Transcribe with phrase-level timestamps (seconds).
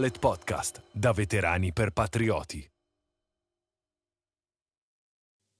[0.00, 2.66] Dolet Podcast, da veterani per patrioti.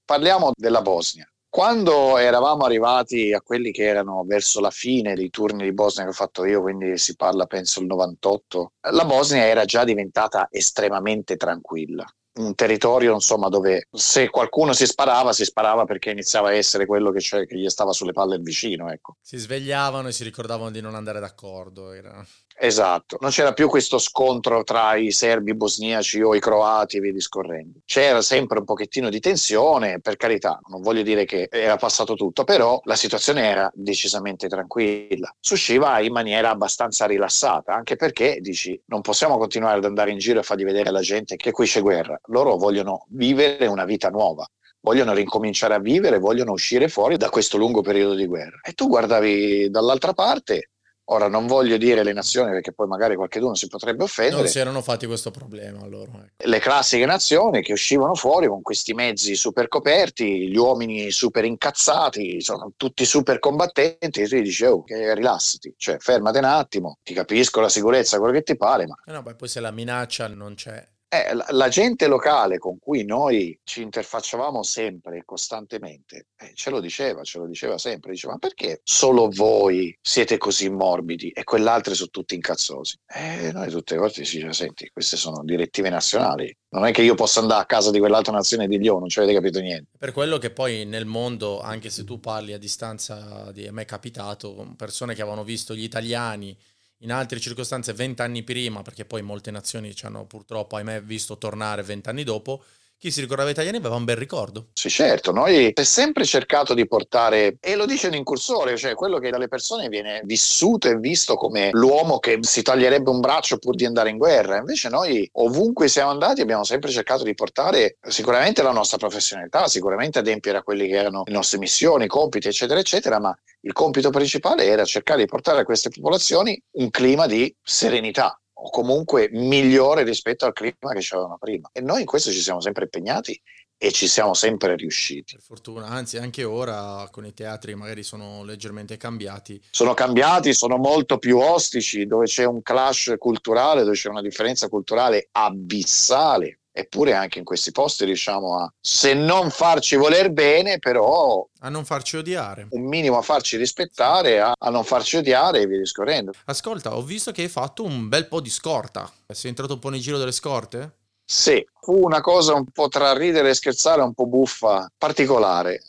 [0.03, 1.31] Parliamo della Bosnia.
[1.47, 6.09] Quando eravamo arrivati a quelli che erano verso la fine dei turni di Bosnia che
[6.09, 11.37] ho fatto io, quindi si parla penso il 98, la Bosnia era già diventata estremamente
[11.37, 16.85] tranquilla un territorio insomma dove se qualcuno si sparava si sparava perché iniziava a essere
[16.85, 19.17] quello che, cioè, che gli stava sulle palle il vicino ecco.
[19.19, 22.25] si svegliavano e si ricordavano di non andare d'accordo era...
[22.57, 23.17] esatto.
[23.19, 27.79] Non c'era più questo scontro tra i serbi bosniaci o i croati e via discorrendo.
[27.85, 32.43] C'era sempre un pochettino di tensione per carità non voglio dire che era passato tutto
[32.45, 35.35] però la situazione era decisamente tranquilla.
[35.37, 40.17] Si usciva in maniera abbastanza rilassata anche perché dici non possiamo continuare ad andare in
[40.17, 44.09] giro e fargli vedere alla gente che qui c'è guerra loro vogliono vivere una vita
[44.09, 44.47] nuova,
[44.81, 48.59] vogliono ricominciare a vivere, vogliono uscire fuori da questo lungo periodo di guerra.
[48.63, 50.69] E tu guardavi dall'altra parte,
[51.05, 54.41] ora non voglio dire le nazioni perché poi magari qualcuno si potrebbe offendere.
[54.41, 56.11] Non si erano fatti questo problema loro.
[56.15, 56.47] Ecco.
[56.47, 62.41] Le classiche nazioni che uscivano fuori con questi mezzi super coperti, gli uomini super incazzati,
[62.41, 67.13] sono tutti super combattenti, e tu gli dici oh, rilassati, cioè fermate un attimo, ti
[67.13, 68.95] capisco la sicurezza, quello che ti pare, ma...
[69.05, 73.59] Eh no, poi se la minaccia non c'è eh, la, gente locale con cui noi
[73.65, 78.39] ci interfacciavamo sempre e costantemente eh, ce lo diceva, ce lo diceva sempre, diceva ma
[78.39, 82.97] perché solo voi siete così morbidi e quell'altro sono tutti incazzosi?
[83.05, 86.93] E eh, noi tutte le volte ci diceva senti, queste sono direttive nazionali, non è
[86.93, 89.33] che io possa andare a casa di quell'altra nazione e dirgli oh non ci avete
[89.33, 89.89] capito niente.
[89.97, 93.81] Per quello che poi nel mondo, anche se tu parli a distanza di a me
[93.81, 96.57] è capitato, persone che avevano visto gli italiani
[97.01, 101.83] in altre circostanze vent'anni prima, perché poi molte nazioni ci hanno purtroppo, ahimè, visto tornare
[101.83, 102.63] vent'anni dopo,
[103.01, 104.67] chi si ricordava italiani aveva un bel ricordo.
[104.73, 109.17] Sì, certo, noi è sempre cercato di portare, e lo dice un incursore, cioè quello
[109.17, 113.73] che dalle persone viene vissuto e visto come l'uomo che si taglierebbe un braccio pur
[113.73, 114.57] di andare in guerra.
[114.57, 120.19] Invece noi ovunque siamo andati abbiamo sempre cercato di portare sicuramente la nostra professionalità, sicuramente
[120.19, 124.65] adempiere a quelle che erano le nostre missioni, compiti, eccetera, eccetera, ma il compito principale
[124.65, 130.45] era cercare di portare a queste popolazioni un clima di serenità, o comunque migliore rispetto
[130.45, 131.69] al clima che c'erano prima.
[131.71, 133.39] E noi in questo ci siamo sempre impegnati
[133.77, 135.33] e ci siamo sempre riusciti.
[135.33, 139.59] Per fortuna, anzi anche ora con i teatri magari sono leggermente cambiati.
[139.71, 144.69] Sono cambiati, sono molto più ostici, dove c'è un clash culturale, dove c'è una differenza
[144.69, 151.45] culturale abissale eppure anche in questi posti riusciamo a, se non farci voler bene, però...
[151.59, 152.67] A non farci odiare.
[152.71, 156.31] Un minimo a farci rispettare, a, a non farci odiare e via discorrendo.
[156.45, 159.11] Ascolta, ho visto che hai fatto un bel po' di scorta.
[159.27, 160.97] Sei entrato un po' nel giro delle scorte?
[161.23, 165.81] Sì, fu una cosa un po' tra ridere e scherzare, un po' buffa, particolare.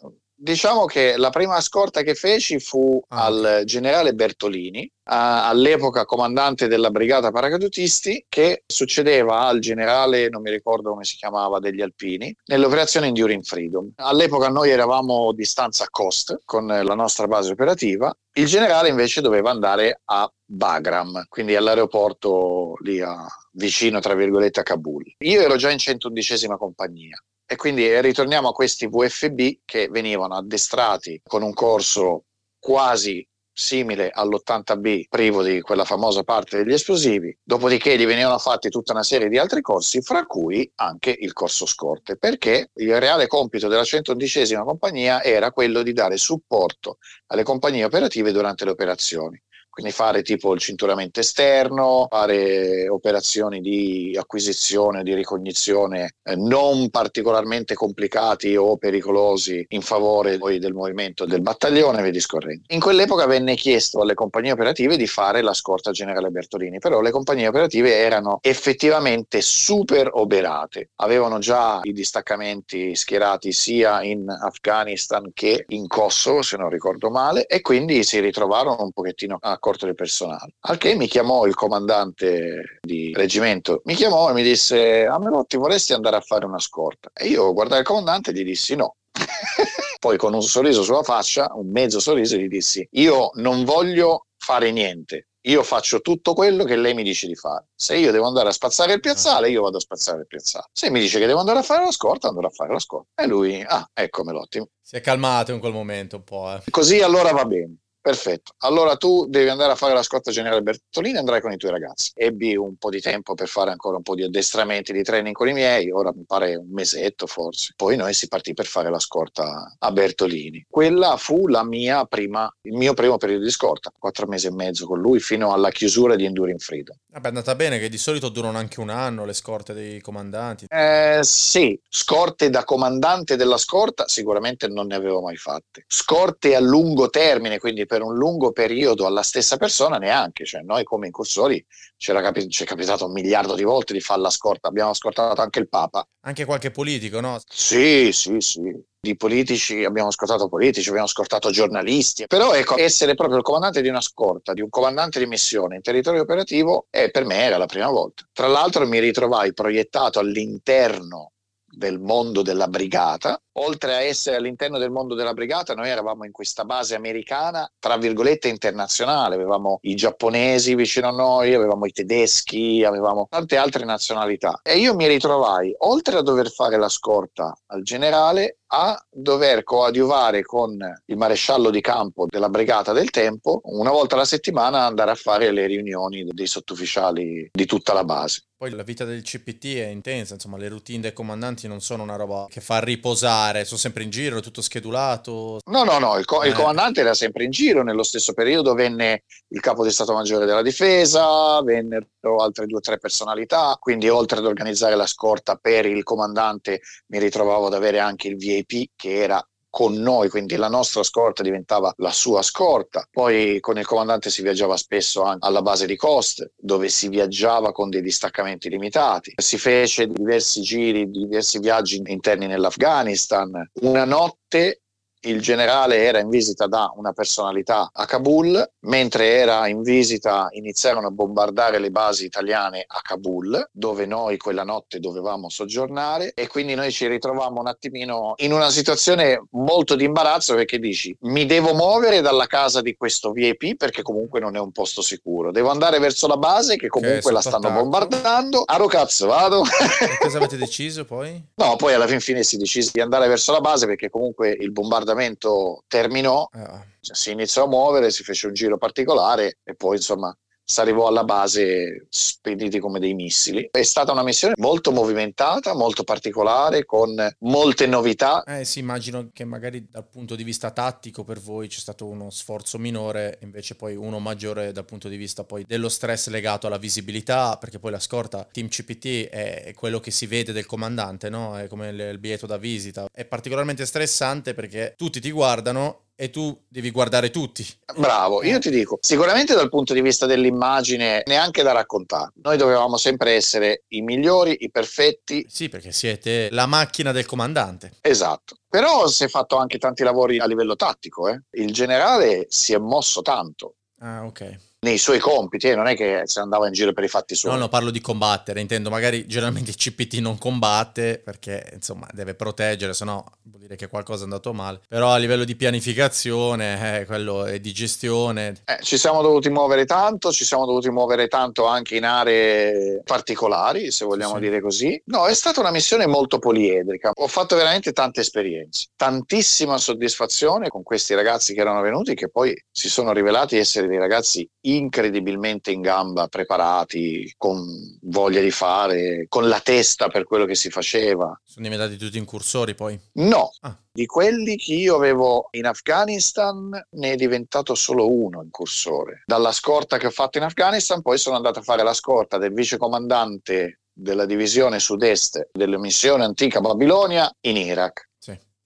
[0.42, 6.66] Diciamo che la prima scorta che feci fu ah, al generale Bertolini, a, all'epoca comandante
[6.66, 12.34] della brigata paracadutisti, che succedeva al generale, non mi ricordo come si chiamava, degli Alpini,
[12.47, 13.92] nell'operazione Enduring Freedom.
[13.98, 19.20] All'epoca noi eravamo di stanza a Cost con la nostra base operativa, il generale invece
[19.20, 25.04] doveva andare a Bagram, quindi all'aeroporto lì a, vicino, tra virgolette, a Kabul.
[25.19, 27.16] Io ero già in 111 compagnia
[27.52, 32.24] e quindi ritorniamo a questi VFB che venivano addestrati con un corso
[32.58, 38.94] quasi simile all'80B, privo di quella famosa parte degli esplosivi, dopodiché gli venivano fatti tutta
[38.94, 43.68] una serie di altri corsi, fra cui anche il corso scorte, perché il reale compito
[43.68, 46.96] della 111 compagnia era quello di dare supporto
[47.26, 49.38] alle compagnie operative durante le operazioni
[49.72, 57.72] quindi fare tipo il cinturamento esterno, fare operazioni di acquisizione, di ricognizione eh, non particolarmente
[57.72, 62.65] complicati o pericolosi in favore poi del movimento del battaglione e via discorrendo.
[62.69, 67.10] In quell'epoca venne chiesto alle compagnie operative di fare la scorta generale Bertolini, però le
[67.10, 75.65] compagnie operative erano effettivamente super oberate, avevano già i distaccamenti schierati sia in Afghanistan che
[75.68, 79.94] in Kosovo, se non ricordo male, e quindi si ritrovarono un pochettino a corto di
[79.94, 80.54] personale.
[80.62, 85.56] Al che mi chiamò il comandante di reggimento, mi chiamò e mi disse: A Melotti,
[85.56, 87.10] vorresti andare a fare una scorta?
[87.14, 88.97] E io guardai il comandante e gli dissi no.
[90.00, 94.72] Poi con un sorriso sulla faccia, un mezzo sorriso, gli dissi: Io non voglio fare
[94.72, 97.66] niente, io faccio tutto quello che lei mi dice di fare.
[97.74, 100.66] Se io devo andare a spazzare il piazzale, io vado a spazzare il piazzale.
[100.72, 103.22] Se mi dice che devo andare a fare la scorta, andrò a fare la scorta.
[103.22, 104.60] E lui, ah, ecco Melotti.
[104.80, 106.53] Si è calmato in quel momento un po'.
[106.53, 106.62] Eh.
[106.70, 107.76] Così allora va bene.
[108.03, 108.54] Perfetto.
[108.59, 111.71] Allora tu devi andare a fare la scorta generale Bertolini e andrai con i tuoi
[111.71, 112.10] ragazzi.
[112.15, 115.49] Ebbi un po' di tempo per fare ancora un po' di addestramenti, di training con
[115.49, 117.75] i miei, ora mi pare un mesetto forse.
[117.77, 120.66] Poi noi si partì per fare la scorta a Bertolini.
[120.69, 124.84] Quella fu la mia prima, il mio primo periodo di scorta, quattro mesi e mezzo
[124.84, 126.97] con lui fino alla chiusura di Enduring Freedom.
[127.07, 130.66] Vabbè, è andata bene che di solito durano anche un anno le scorte dei comandanti.
[130.69, 135.84] Eh, sì, scorte da comandante della scorta sicuramente non ne avevo mai fatte.
[135.87, 140.83] Scorte a lungo termine, quindi per un lungo periodo alla stessa persona neanche, cioè noi
[140.83, 141.62] come incursori
[141.98, 145.59] capi- ci è capitato un miliardo di volte di fare la scorta, abbiamo scortato anche
[145.59, 146.09] il Papa.
[146.22, 147.39] Anche qualche politico, no?
[147.47, 148.74] Sì, sì, sì.
[148.98, 153.89] Di politici abbiamo scortato politici, abbiamo scortato giornalisti, però ecco, essere proprio il comandante di
[153.89, 157.66] una scorta, di un comandante di missione in territorio operativo, eh, per me era la
[157.66, 158.27] prima volta.
[158.33, 161.33] Tra l'altro mi ritrovai proiettato all'interno
[161.72, 163.41] del mondo della brigata.
[163.57, 167.97] Oltre a essere all'interno del mondo della brigata, noi eravamo in questa base americana, tra
[167.97, 169.34] virgolette, internazionale.
[169.34, 174.60] Avevamo i giapponesi vicino a noi, avevamo i tedeschi, avevamo tante altre nazionalità.
[174.63, 180.43] E io mi ritrovai, oltre a dover fare la scorta al generale, a dover coadiuvare
[180.43, 185.15] con il maresciallo di campo della brigata del tempo una volta alla settimana andare a
[185.15, 188.45] fare le riunioni dei sottufficiali di tutta la base.
[188.63, 192.15] Poi la vita del CPT è intensa, insomma le routine dei comandanti non sono una
[192.15, 195.59] roba che fa riposare, sono sempre in giro, tutto schedulato.
[195.66, 196.48] No, no, no, il, co- eh.
[196.48, 200.47] il comandante era sempre in giro, nello stesso periodo venne il capo di Stato Maggiore
[200.47, 202.06] della Difesa, vennero
[202.39, 207.18] altre due o tre personalità, quindi oltre ad organizzare la scorta per il comandante mi
[207.18, 211.95] ritrovavo ad avere anche il VIP che era con noi, quindi la nostra scorta diventava
[211.97, 213.09] la sua scorta.
[213.10, 217.72] Poi con il comandante si viaggiava spesso anche alla base di Cost, dove si viaggiava
[217.72, 219.33] con dei distaccamenti limitati.
[219.34, 223.71] Si fece diversi giri, diversi viaggi interni nell'Afghanistan.
[223.80, 224.81] Una notte
[225.22, 231.09] il generale era in visita da una personalità a Kabul, mentre era in visita iniziarono
[231.09, 236.74] a bombardare le basi italiane a Kabul, dove noi quella notte dovevamo soggiornare e quindi
[236.74, 241.75] noi ci ritrovammo un attimino in una situazione molto di imbarazzo perché dici mi devo
[241.75, 245.98] muovere dalla casa di questo VIP perché comunque non è un posto sicuro, devo andare
[245.98, 247.80] verso la base che comunque okay, la stanno attacco.
[247.80, 249.63] bombardando, a cazzo vado.
[249.63, 251.51] E cosa avete deciso poi?
[251.63, 254.72] No, poi alla fin fine si decise di andare verso la base perché comunque il
[254.72, 256.80] bombardamento bombardamento terminò, eh.
[257.00, 261.25] si iniziò a muovere, si fece un giro particolare e poi insomma si arrivò alla
[261.25, 263.68] base spediti come dei missili.
[263.70, 268.42] È stata una missione molto movimentata, molto particolare, con molte novità.
[268.44, 272.30] Eh sì, immagino che magari dal punto di vista tattico per voi c'è stato uno
[272.30, 276.78] sforzo minore, invece poi uno maggiore dal punto di vista poi dello stress legato alla
[276.78, 281.58] visibilità, perché poi la scorta Team CPT è quello che si vede del comandante, no?
[281.58, 283.06] È come il biglietto da visita.
[283.12, 287.66] È particolarmente stressante perché tutti ti guardano e tu devi guardare tutti.
[287.97, 292.32] Bravo, io ti dico, sicuramente dal punto di vista dell'immagine neanche da raccontare.
[292.42, 295.44] Noi dovevamo sempre essere i migliori, i perfetti.
[295.49, 297.92] Sì, perché siete la macchina del comandante.
[298.00, 298.56] Esatto.
[298.68, 301.28] Però si è fatto anche tanti lavori a livello tattico.
[301.28, 301.42] Eh?
[301.52, 303.76] Il generale si è mosso tanto.
[303.99, 307.08] Ah, ok nei suoi compiti, eh, non è che si andava in giro per i
[307.08, 307.52] fatti suoi.
[307.52, 312.34] No, no, parlo di combattere, intendo, magari generalmente il CPT non combatte perché insomma deve
[312.34, 317.00] proteggere, se no vuol dire che qualcosa è andato male, però a livello di pianificazione,
[317.00, 318.56] eh, quello è di gestione.
[318.64, 323.92] Eh, ci siamo dovuti muovere tanto, ci siamo dovuti muovere tanto anche in aree particolari,
[323.92, 324.40] se vogliamo sì.
[324.40, 325.00] dire così.
[325.06, 330.82] No, è stata una missione molto poliedrica, ho fatto veramente tante esperienze, tantissima soddisfazione con
[330.82, 335.80] questi ragazzi che erano venuti, che poi si sono rivelati essere dei ragazzi incredibilmente in
[335.80, 341.38] gamba, preparati, con voglia di fare, con la testa per quello che si faceva.
[341.44, 342.98] Sono diventati tutti incursori poi?
[343.14, 343.50] No.
[343.60, 343.76] Ah.
[343.90, 349.22] Di quelli che io avevo in Afghanistan ne è diventato solo uno incursore.
[349.26, 352.52] Dalla scorta che ho fatto in Afghanistan poi sono andato a fare la scorta del
[352.52, 358.08] vicecomandante della divisione sud-est della missione antica Babilonia in Iraq.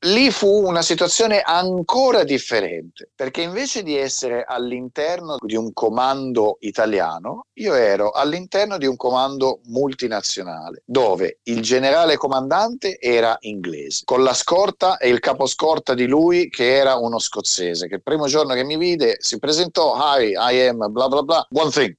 [0.06, 7.46] Lì fu una situazione ancora differente, perché invece di essere all'interno di un comando italiano,
[7.54, 14.34] io ero all'interno di un comando multinazionale, dove il generale comandante era inglese, con la
[14.34, 18.62] scorta e il caposcorta di lui che era uno scozzese, che il primo giorno che
[18.62, 21.92] mi vide si presentò, hi, I am bla bla bla, one thing,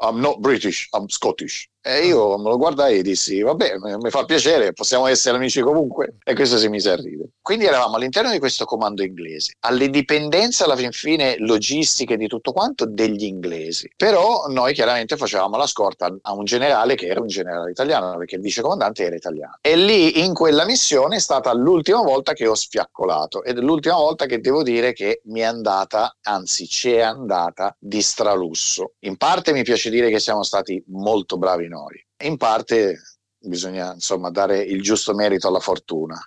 [0.00, 1.68] I'm not British, I'm Scottish.
[1.80, 6.16] E io me lo guardai e dissi, vabbè, mi fa piacere, possiamo essere amici comunque.
[6.24, 7.30] E questo si mise a ridere.
[7.40, 12.52] Quindi eravamo all'interno di questo comando inglese, alle dipendenze alla fin fine logistiche di tutto
[12.52, 13.90] quanto degli inglesi.
[13.96, 18.34] Però noi chiaramente facevamo la scorta a un generale che era un generale italiano, perché
[18.34, 19.58] il vicecomandante era italiano.
[19.60, 23.96] E lì in quella missione è stata l'ultima volta che ho sfiaccolato ed è l'ultima
[23.96, 28.92] volta che devo dire che mi è andata, anzi ci è andata di stralusso.
[29.00, 32.98] In parte mi piace dire che siamo stati molto bravi noi, in parte
[33.38, 36.18] bisogna insomma dare il giusto merito alla fortuna.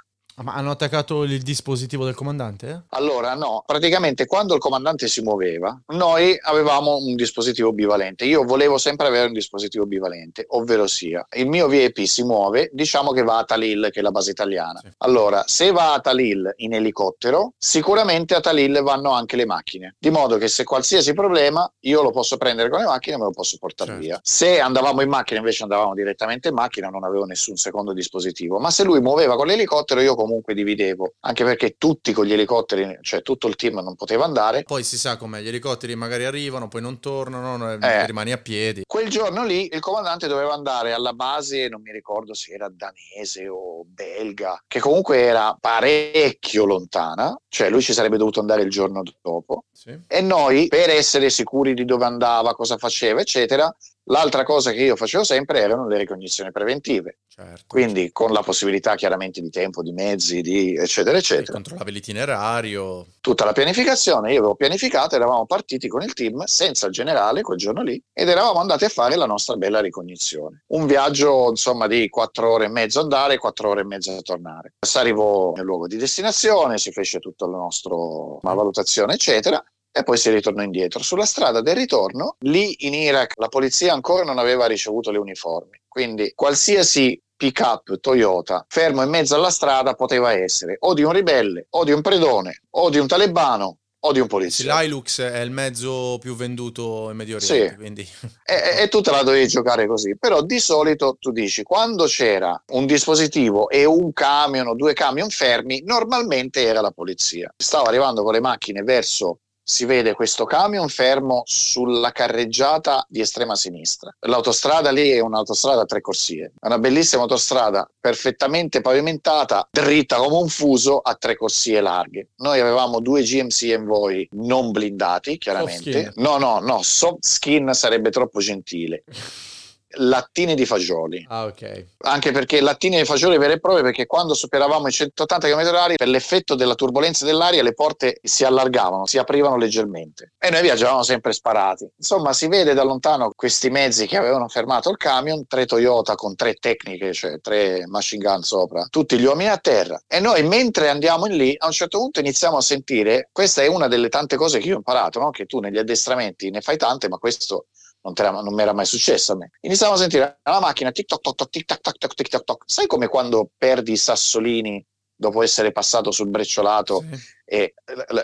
[0.42, 2.86] Ma hanno attaccato il dispositivo del comandante?
[2.90, 8.26] Allora, no, praticamente quando il comandante si muoveva, noi avevamo un dispositivo bivalente.
[8.26, 13.12] Io volevo sempre avere un dispositivo bivalente, ovvero sia, il mio VIP si muove, diciamo
[13.12, 14.80] che va a Talil, che è la base italiana.
[14.82, 14.90] Sì.
[15.00, 20.10] Allora, se va a Talil in elicottero, sicuramente a Talil vanno anche le macchine, di
[20.10, 23.32] modo che se qualsiasi problema io lo posso prendere con le macchine e me lo
[23.32, 24.06] posso portare certo.
[24.06, 24.20] via.
[24.24, 28.72] Se andavamo in macchina, invece andavamo direttamente in macchina, non avevo nessun secondo dispositivo, ma
[28.72, 33.00] se lui muoveva con l'elicottero, io comunque comunque dividevo, anche perché tutti con gli elicotteri,
[33.02, 34.64] cioè tutto il team non poteva andare.
[34.64, 38.84] Poi si sa com'è, gli elicotteri magari arrivano, poi non tornano, eh, rimani a piedi.
[38.88, 43.48] Quel giorno lì il comandante doveva andare alla base, non mi ricordo se era danese
[43.50, 49.04] o belga, che comunque era parecchio lontana, cioè lui ci sarebbe dovuto andare il giorno
[49.22, 49.66] dopo.
[49.72, 49.98] Sì.
[50.08, 53.74] E noi, per essere sicuri di dove andava, cosa faceva, eccetera,
[54.12, 57.64] L'altra cosa che io facevo sempre erano le ricognizioni preventive, certo.
[57.66, 61.54] quindi con la possibilità chiaramente di tempo, di mezzi, di eccetera, eccetera.
[61.54, 63.08] Controllavi l'itinerario.
[63.22, 67.58] Tutta la pianificazione, io avevo pianificato, eravamo partiti con il team senza il generale quel
[67.58, 70.66] giorno lì ed eravamo andati a fare la nostra bella ricognizione.
[70.68, 74.74] Un viaggio insomma di quattro ore e mezzo andare, quattro ore e mezzo tornare.
[74.78, 77.96] Si arrivò nel luogo di destinazione, si fece tutta la nostra
[78.42, 81.02] valutazione, eccetera e poi si ritornò indietro.
[81.04, 85.82] Sulla strada del ritorno, lì in Iraq la polizia ancora non aveva ricevuto le uniformi,
[85.88, 91.66] quindi qualsiasi pick-up Toyota fermo in mezzo alla strada poteva essere o di un ribelle,
[91.72, 94.78] o di un predone, o di un talebano, o di un poliziotto.
[94.78, 97.76] L'Hilux è il mezzo più venduto in Medio Oriente, sì.
[97.76, 98.08] quindi...
[98.46, 100.16] e, e, tu te la dovevi giocare così.
[100.18, 105.30] Però di solito tu dici, quando c'era un dispositivo e un camion o due camion
[105.30, 107.54] fermi, normalmente era la polizia.
[107.56, 113.56] Stava arrivando con le macchine verso si vede questo camion fermo sulla carreggiata di estrema
[113.56, 114.16] sinistra.
[114.22, 120.38] L'autostrada lì è un'autostrada a tre corsie, è una bellissima autostrada perfettamente pavimentata, dritta come
[120.38, 122.30] un fuso a tre corsie larghe.
[122.38, 126.12] Noi avevamo due GMC Envoy non blindati, chiaramente.
[126.16, 129.04] No, no, no, soft skin sarebbe troppo gentile
[129.96, 131.26] lattine di fagioli.
[131.30, 131.86] Ah, ok.
[132.00, 136.08] Anche perché lattine di fagioli vere e proprie, perché quando superavamo i 180 km/h, per
[136.08, 140.34] l'effetto della turbolenza dell'aria, le porte si allargavano, si aprivano leggermente.
[140.38, 141.90] E noi viaggiavamo sempre sparati.
[141.98, 146.36] Insomma, si vede da lontano questi mezzi che avevano fermato il camion, tre Toyota con
[146.36, 150.02] tre tecniche, cioè tre machine gun sopra, tutti gli uomini a terra.
[150.08, 153.68] E noi, mentre andiamo in lì, a un certo punto iniziamo a sentire, questa è
[153.68, 155.30] una delle tante cose che io ho imparato, no?
[155.30, 157.68] che tu negli addestramenti ne fai tante, ma questo
[158.02, 159.52] non, non mi era mai successo a me.
[159.62, 162.64] Iniziamo a sentire la macchina tic toc toc tic tac tac tic tac toc.
[162.66, 164.84] Sai come quando perdi i sassolini
[165.16, 167.20] dopo essere passato sul brecciolato sì.
[167.46, 167.74] e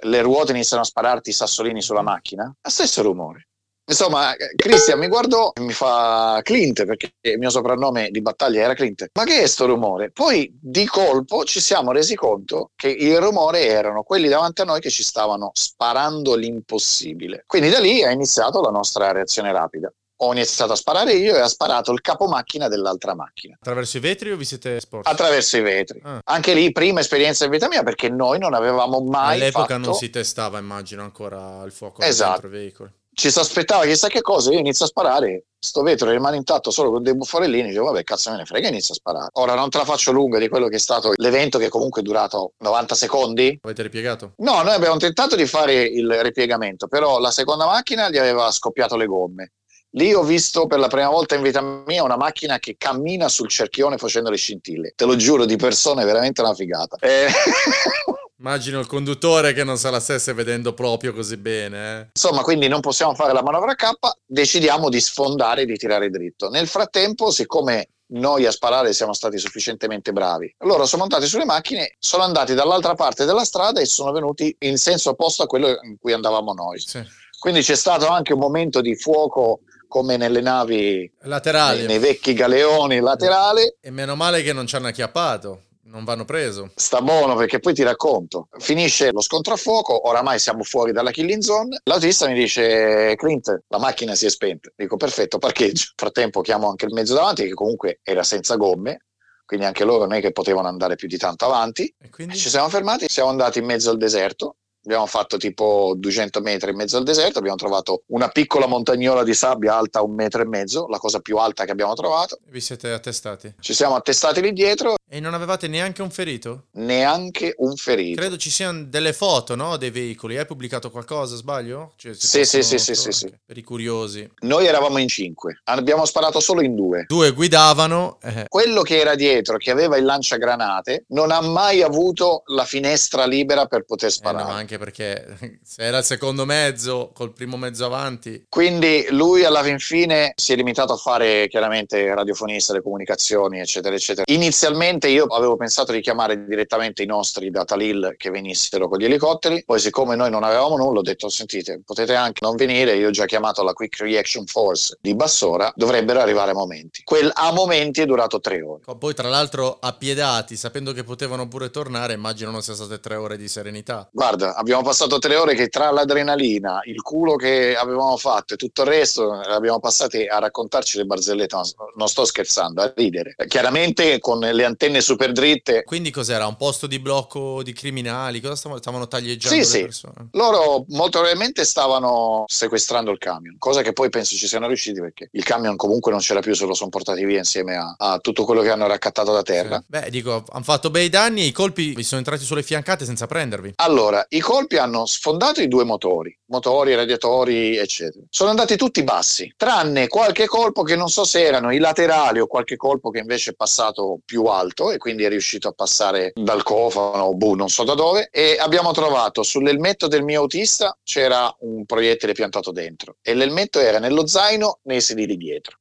[0.01, 2.45] le ruote iniziano a spararti i sassolini sulla macchina?
[2.45, 3.49] Lo stesso rumore.
[3.89, 8.73] Insomma, Cristian mi guardò e mi fa Clint, perché il mio soprannome di battaglia era
[8.73, 9.07] Clint.
[9.13, 10.11] Ma che è sto rumore?
[10.11, 14.81] Poi di colpo ci siamo resi conto che il rumore erano quelli davanti a noi
[14.81, 17.43] che ci stavano sparando l'impossibile.
[17.47, 21.39] Quindi da lì è iniziato la nostra reazione rapida ho iniziato a sparare io e
[21.41, 23.55] ha sparato il capomacchina dell'altra macchina.
[23.59, 25.07] Attraverso i vetri o vi siete sporti?
[25.07, 26.01] Attraverso i vetri.
[26.03, 26.21] Ah.
[26.23, 29.35] Anche lì, prima esperienza in vita mia, perché noi non avevamo mai.
[29.35, 29.85] All'epoca fatto...
[29.89, 32.41] non si testava, immagino, ancora il fuoco esatto.
[32.41, 36.11] dentro i veicoli ci si aspettava chissà che cosa, io inizio a sparare, sto vetro
[36.11, 39.29] rimane intatto solo con dei buffarellini, dico vabbè cazzo me ne frega, inizio a sparare.
[39.33, 42.03] Ora non te la faccio lunga di quello che è stato l'evento che comunque è
[42.03, 43.59] durato 90 secondi.
[43.63, 44.33] Avete ripiegato?
[44.37, 48.95] No, noi abbiamo tentato di fare il ripiegamento, però la seconda macchina gli aveva scoppiato
[48.95, 49.53] le gomme.
[49.91, 53.49] Lì ho visto per la prima volta in vita mia una macchina che cammina sul
[53.49, 54.93] cerchione facendo le scintille.
[54.95, 56.97] Te lo giuro, di persona è veramente una figata.
[56.99, 57.25] Eh...
[58.39, 61.99] Immagino il conduttore che non se la stesse vedendo proprio così bene.
[61.99, 62.07] Eh.
[62.13, 63.89] Insomma, quindi non possiamo fare la manovra K,
[64.25, 66.49] decidiamo di sfondare e di tirare dritto.
[66.49, 70.53] Nel frattempo, siccome noi a sparare siamo stati sufficientemente bravi.
[70.59, 74.77] Loro sono montati sulle macchine, sono andati dall'altra parte della strada e sono venuti in
[74.77, 76.79] senso opposto a quello in cui andavamo noi.
[76.79, 77.03] Sì.
[77.39, 82.33] Quindi c'è stato anche un momento di fuoco come nelle navi laterali, nei, nei vecchi
[82.33, 83.77] galeoni laterali.
[83.81, 86.71] E meno male che non ci hanno acchiappato Non vanno preso.
[86.75, 88.49] Sta buono perché poi ti racconto.
[88.57, 91.79] Finisce lo scontro a fuoco, oramai siamo fuori dalla killing zone.
[91.83, 94.69] L'autista mi dice: Clint, la macchina si è spenta.
[94.75, 95.91] Dico: perfetto, parcheggio.
[95.95, 99.03] Frattempo chiamo anche il mezzo davanti, che comunque era senza gomme.
[99.45, 101.93] Quindi anche loro non è che potevano andare più di tanto avanti.
[101.97, 102.35] E quindi?
[102.35, 104.57] Ci siamo fermati, siamo andati in mezzo al deserto.
[104.83, 109.33] Abbiamo fatto tipo 200 metri in mezzo al deserto, abbiamo trovato una piccola montagnola di
[109.33, 112.39] sabbia alta un metro e mezzo, la cosa più alta che abbiamo trovato.
[112.45, 113.55] Vi siete attestati.
[113.59, 116.65] Ci siamo attestati lì dietro, E non avevate neanche un ferito?
[116.73, 118.19] neanche un ferito.
[118.19, 119.77] Credo ci siano delle foto, no?
[119.77, 120.37] Dei veicoli.
[120.37, 121.93] Hai pubblicato qualcosa, sbaglio?
[121.95, 123.33] Cioè, Sì, sì, sì, sì, sì, sì.
[123.45, 124.29] Per i curiosi.
[124.41, 127.05] Noi eravamo in cinque, abbiamo sparato solo in due.
[127.07, 128.17] Due guidavano.
[128.21, 133.25] eh, Quello che era dietro, che aveva il lanciagranate, non ha mai avuto la finestra
[133.25, 134.43] libera per poter eh, sparare.
[134.43, 138.45] no, anche perché se era il secondo mezzo, col primo mezzo avanti.
[138.49, 143.95] Quindi lui alla fin fine si è limitato a fare chiaramente radiofonista, le comunicazioni, eccetera,
[143.95, 144.25] eccetera.
[144.33, 149.05] Inizialmente io avevo pensato di chiamare direttamente i nostri da Talil che venissero con gli
[149.05, 153.09] elicotteri, poi siccome noi non avevamo nulla ho detto sentite potete anche non venire, io
[153.09, 157.01] ho già chiamato la Quick Reaction Force di Bassora, dovrebbero arrivare a momenti.
[157.03, 158.81] Quel a momenti è durato tre ore.
[158.97, 163.37] Poi, tra l'altro, appiedati, sapendo che potevano pure tornare, immagino non siano state tre ore
[163.37, 164.07] di serenità.
[164.11, 168.81] Guarda, abbiamo passato tre ore che tra l'adrenalina, il culo che avevamo fatto e tutto
[168.81, 171.55] il resto, abbiamo passati a raccontarci le barzellette.
[171.55, 171.63] No,
[171.95, 173.35] non sto scherzando, a ridere.
[173.47, 175.83] Chiaramente con le antenne super dritte.
[175.83, 176.47] Quindi cos'era?
[176.47, 178.39] Un posto di blocco di criminali?
[178.41, 179.81] Cosa stavano, stavano taglieggiando Sì, sì.
[179.81, 180.29] persone?
[180.31, 185.29] Loro molto probabilmente stavano sequestrando il camion, cosa che poi penso ci siano riusciti perché
[185.31, 188.43] il camion comunque non c'era più, se lo sono portati via insieme a, a tutto
[188.45, 189.77] quello che hanno raccattato da terra.
[189.77, 189.85] Sì.
[189.87, 193.27] Beh, dico, hanno fatto bei danni e i colpi vi sono entrati sulle fiancate senza
[193.27, 193.73] prendervi.
[193.77, 198.23] Allora, i colpi hanno sfondato i due motori, motori, radiatori, eccetera.
[198.29, 202.47] Sono andati tutti bassi, tranne qualche colpo che non so se erano i laterali o
[202.47, 206.63] qualche colpo che invece è passato più alto e quindi è riuscito a passare dal
[206.63, 208.29] cofano, boh, non so da dove.
[208.31, 213.99] E abbiamo trovato sull'elmetto del mio autista c'era un proiettile piantato dentro e l'elmetto era
[213.99, 215.77] nello zaino nei sedili dietro.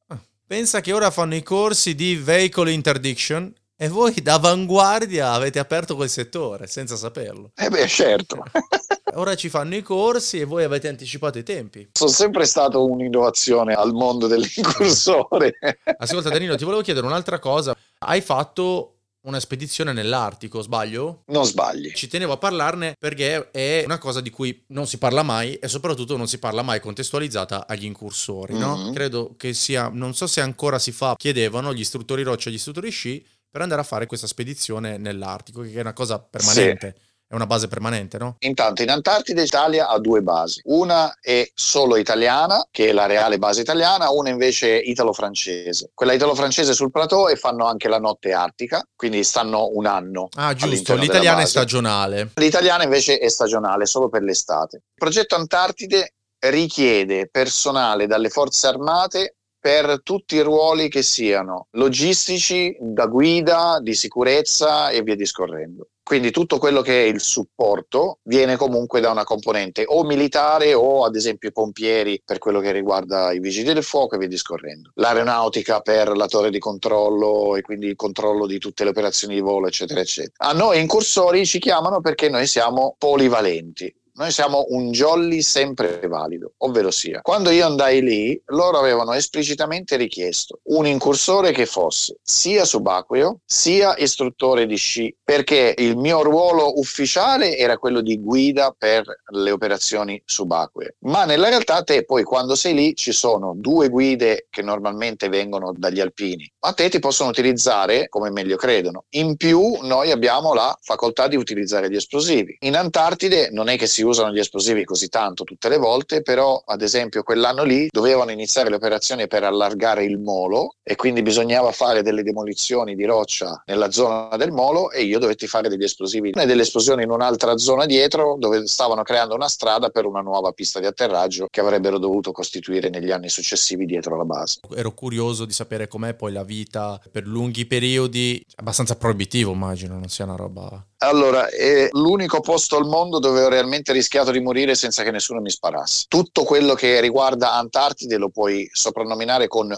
[0.47, 6.09] Pensa che ora fanno i corsi di vehicle interdiction e voi d'avanguardia avete aperto quel
[6.09, 7.51] settore senza saperlo.
[7.55, 8.43] Eh beh, certo.
[9.17, 11.89] Ora ci fanno i corsi e voi avete anticipato i tempi.
[11.93, 15.55] Sono sempre stato un'innovazione al mondo dell'incursore.
[15.97, 17.75] Ascolta Danilo, ti volevo chiedere un'altra cosa.
[18.09, 18.93] Hai fatto
[19.27, 21.25] una spedizione nell'Artico, sbaglio?
[21.27, 21.93] non sbagli.
[21.93, 25.67] Ci tenevo a parlarne perché è una cosa di cui non si parla mai e
[25.67, 28.77] soprattutto non si parla mai contestualizzata agli incursori, no?
[28.77, 28.93] Mhm.
[28.93, 32.57] Credo che sia, non so se ancora si fa, chiedevano gli istruttori roccia e gli
[32.57, 36.95] istruttori sci per andare a fare questa spedizione nell'Artico, che è una cosa permanente,
[37.29, 38.37] è una base permanente, no?
[38.41, 43.39] Intanto in Antartide Italia ha due basi, una è solo italiana, che è la reale
[43.39, 45.91] base italiana, una invece è italo-francese.
[45.93, 50.29] Quella italo-francese sul plateau e fanno anche la notte artica, quindi stanno un anno.
[50.37, 52.31] Ah, giusto, l'italiana è stagionale.
[52.35, 54.77] L'italiana invece è stagionale, solo per l'estate.
[54.77, 62.77] Il progetto Antartide richiede personale dalle forze armate per tutti i ruoli che siano logistici,
[62.79, 65.89] da guida, di sicurezza e via discorrendo.
[66.07, 71.03] Quindi tutto quello che è il supporto viene comunque da una componente o militare o
[71.03, 74.93] ad esempio pompieri per quello che riguarda i vigili del fuoco e via discorrendo.
[74.95, 79.41] L'aeronautica per la torre di controllo e quindi il controllo di tutte le operazioni di
[79.41, 80.49] volo eccetera eccetera.
[80.49, 83.93] A noi incursori ci chiamano perché noi siamo polivalenti.
[84.19, 89.97] Noi siamo un jolly sempre valido, ovvero sia, quando io andai lì, loro avevano esplicitamente
[89.97, 96.79] richiesto un incursore che fosse sia subacqueo sia istruttore di sci, perché il mio ruolo
[96.79, 100.97] ufficiale era quello di guida per le operazioni subacquee.
[101.01, 105.75] Ma nella realtà te poi quando sei lì ci sono due guide che normalmente vengono
[105.77, 109.05] dagli alpini, ma te ti possono utilizzare come meglio credono.
[109.11, 112.57] In più noi abbiamo la facoltà di utilizzare gli esplosivi.
[112.61, 116.63] In Antartide non è che si usano gli esplosivi così tanto tutte le volte, però
[116.65, 121.73] ad esempio quell'anno lì dovevano iniziare le operazioni per allargare il molo e quindi bisognava
[121.73, 126.31] fare delle demolizioni di roccia nella zona del molo e io dovetti fare degli esplosivi
[126.31, 130.53] e delle esplosioni in un'altra zona dietro dove stavano creando una strada per una nuova
[130.53, 134.61] pista di atterraggio che avrebbero dovuto costituire negli anni successivi dietro la base.
[134.75, 140.09] Ero curioso di sapere com'è poi la vita per lunghi periodi, abbastanza proibitivo immagino, non
[140.09, 140.87] sia una roba...
[140.99, 145.41] Allora, è l'unico posto al mondo dove ho realmente rischiato di morire senza che nessuno
[145.41, 146.07] mi sparasse.
[146.09, 149.77] Tutto quello che riguarda Antartide lo puoi soprannominare con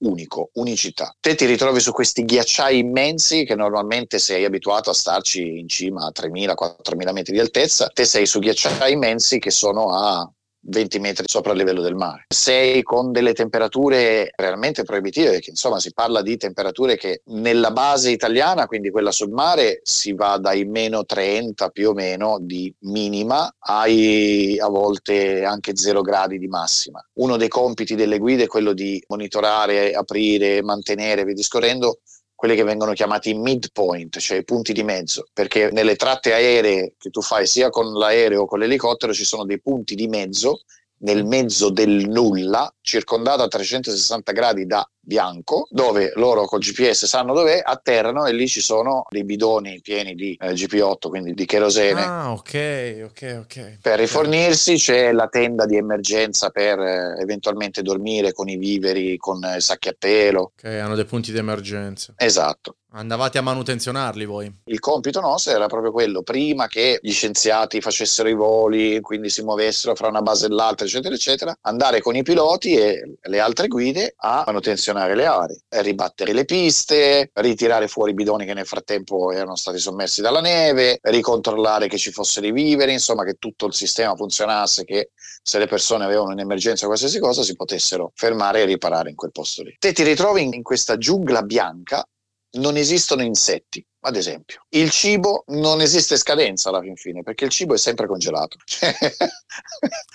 [0.00, 1.14] unico, unicità.
[1.18, 6.06] Te ti ritrovi su questi ghiacciai immensi che normalmente sei abituato a starci in cima
[6.06, 11.24] a 3.000-4.000 metri di altezza, te sei su ghiacciai immensi che sono a 20 metri
[11.28, 12.24] sopra il livello del mare.
[12.28, 18.10] Sei con delle temperature realmente proibitive, perché insomma si parla di temperature che nella base
[18.10, 23.54] italiana, quindi quella sul mare, si va dai meno 30 più o meno di minima
[23.58, 27.04] ai a volte anche 0 gradi di massima.
[27.14, 32.00] Uno dei compiti delle guide è quello di monitorare, aprire, mantenere, via discorrendo,
[32.38, 37.10] quelli che vengono chiamati midpoint, cioè i punti di mezzo, perché nelle tratte aeree che
[37.10, 40.60] tu fai sia con l'aereo o con l'elicottero ci sono dei punti di mezzo
[40.98, 47.32] nel mezzo del nulla, circondato a 360 gradi da bianco, dove loro col GPS sanno
[47.32, 52.02] dov'è, atterrano e lì ci sono dei bidoni pieni di eh, GP8, quindi di kerosene.
[52.02, 53.78] Ah, ok, ok, ok.
[53.80, 59.42] Per rifornirsi c'è la tenda di emergenza per eh, eventualmente dormire con i viveri, con
[59.42, 60.52] eh, sacchi a pelo.
[60.54, 62.12] Ok, hanno dei punti di emergenza.
[62.14, 62.76] Esatto.
[62.92, 64.50] Andavate a manutenzionarli voi?
[64.64, 69.42] Il compito nostro era proprio quello, prima che gli scienziati facessero i voli, quindi si
[69.42, 73.68] muovessero fra una base e l'altra, eccetera, eccetera, andare con i piloti e le altre
[73.68, 79.32] guide a manutenzionare le aree, ribattere le piste, ritirare fuori i bidoni che nel frattempo
[79.32, 83.74] erano stati sommersi dalla neve, ricontrollare che ci fossero i viveri, insomma che tutto il
[83.74, 85.10] sistema funzionasse, che
[85.42, 89.30] se le persone avevano un'emergenza o qualsiasi cosa si potessero fermare e riparare in quel
[89.30, 89.74] posto lì.
[89.78, 92.06] Te ti ritrovi in questa giungla bianca
[92.52, 94.64] non esistono insetti, ad esempio.
[94.70, 98.56] Il cibo non esiste scadenza alla fin fine, perché il cibo è sempre congelato.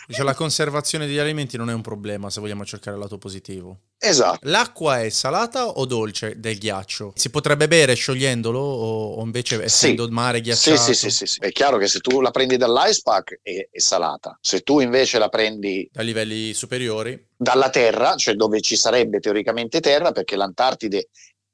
[0.07, 3.79] Dice la conservazione degli alimenti non è un problema se vogliamo cercare il lato positivo.
[3.99, 4.39] esatto.
[4.49, 7.13] L'acqua è salata o dolce del ghiaccio?
[7.15, 10.81] Si potrebbe bere sciogliendolo o, invece essendo mare Sì, ghiacciato?
[10.81, 11.39] sì, sì, sì, sì.
[11.39, 14.37] È chiaro che se tu la prendi dall'ice pack è, è salata.
[14.41, 17.31] Se tu invece la prendi Da livelli superiori?
[17.35, 21.09] dalla terra, cioè dove ci sarebbe teoricamente terra, perché l'Antartide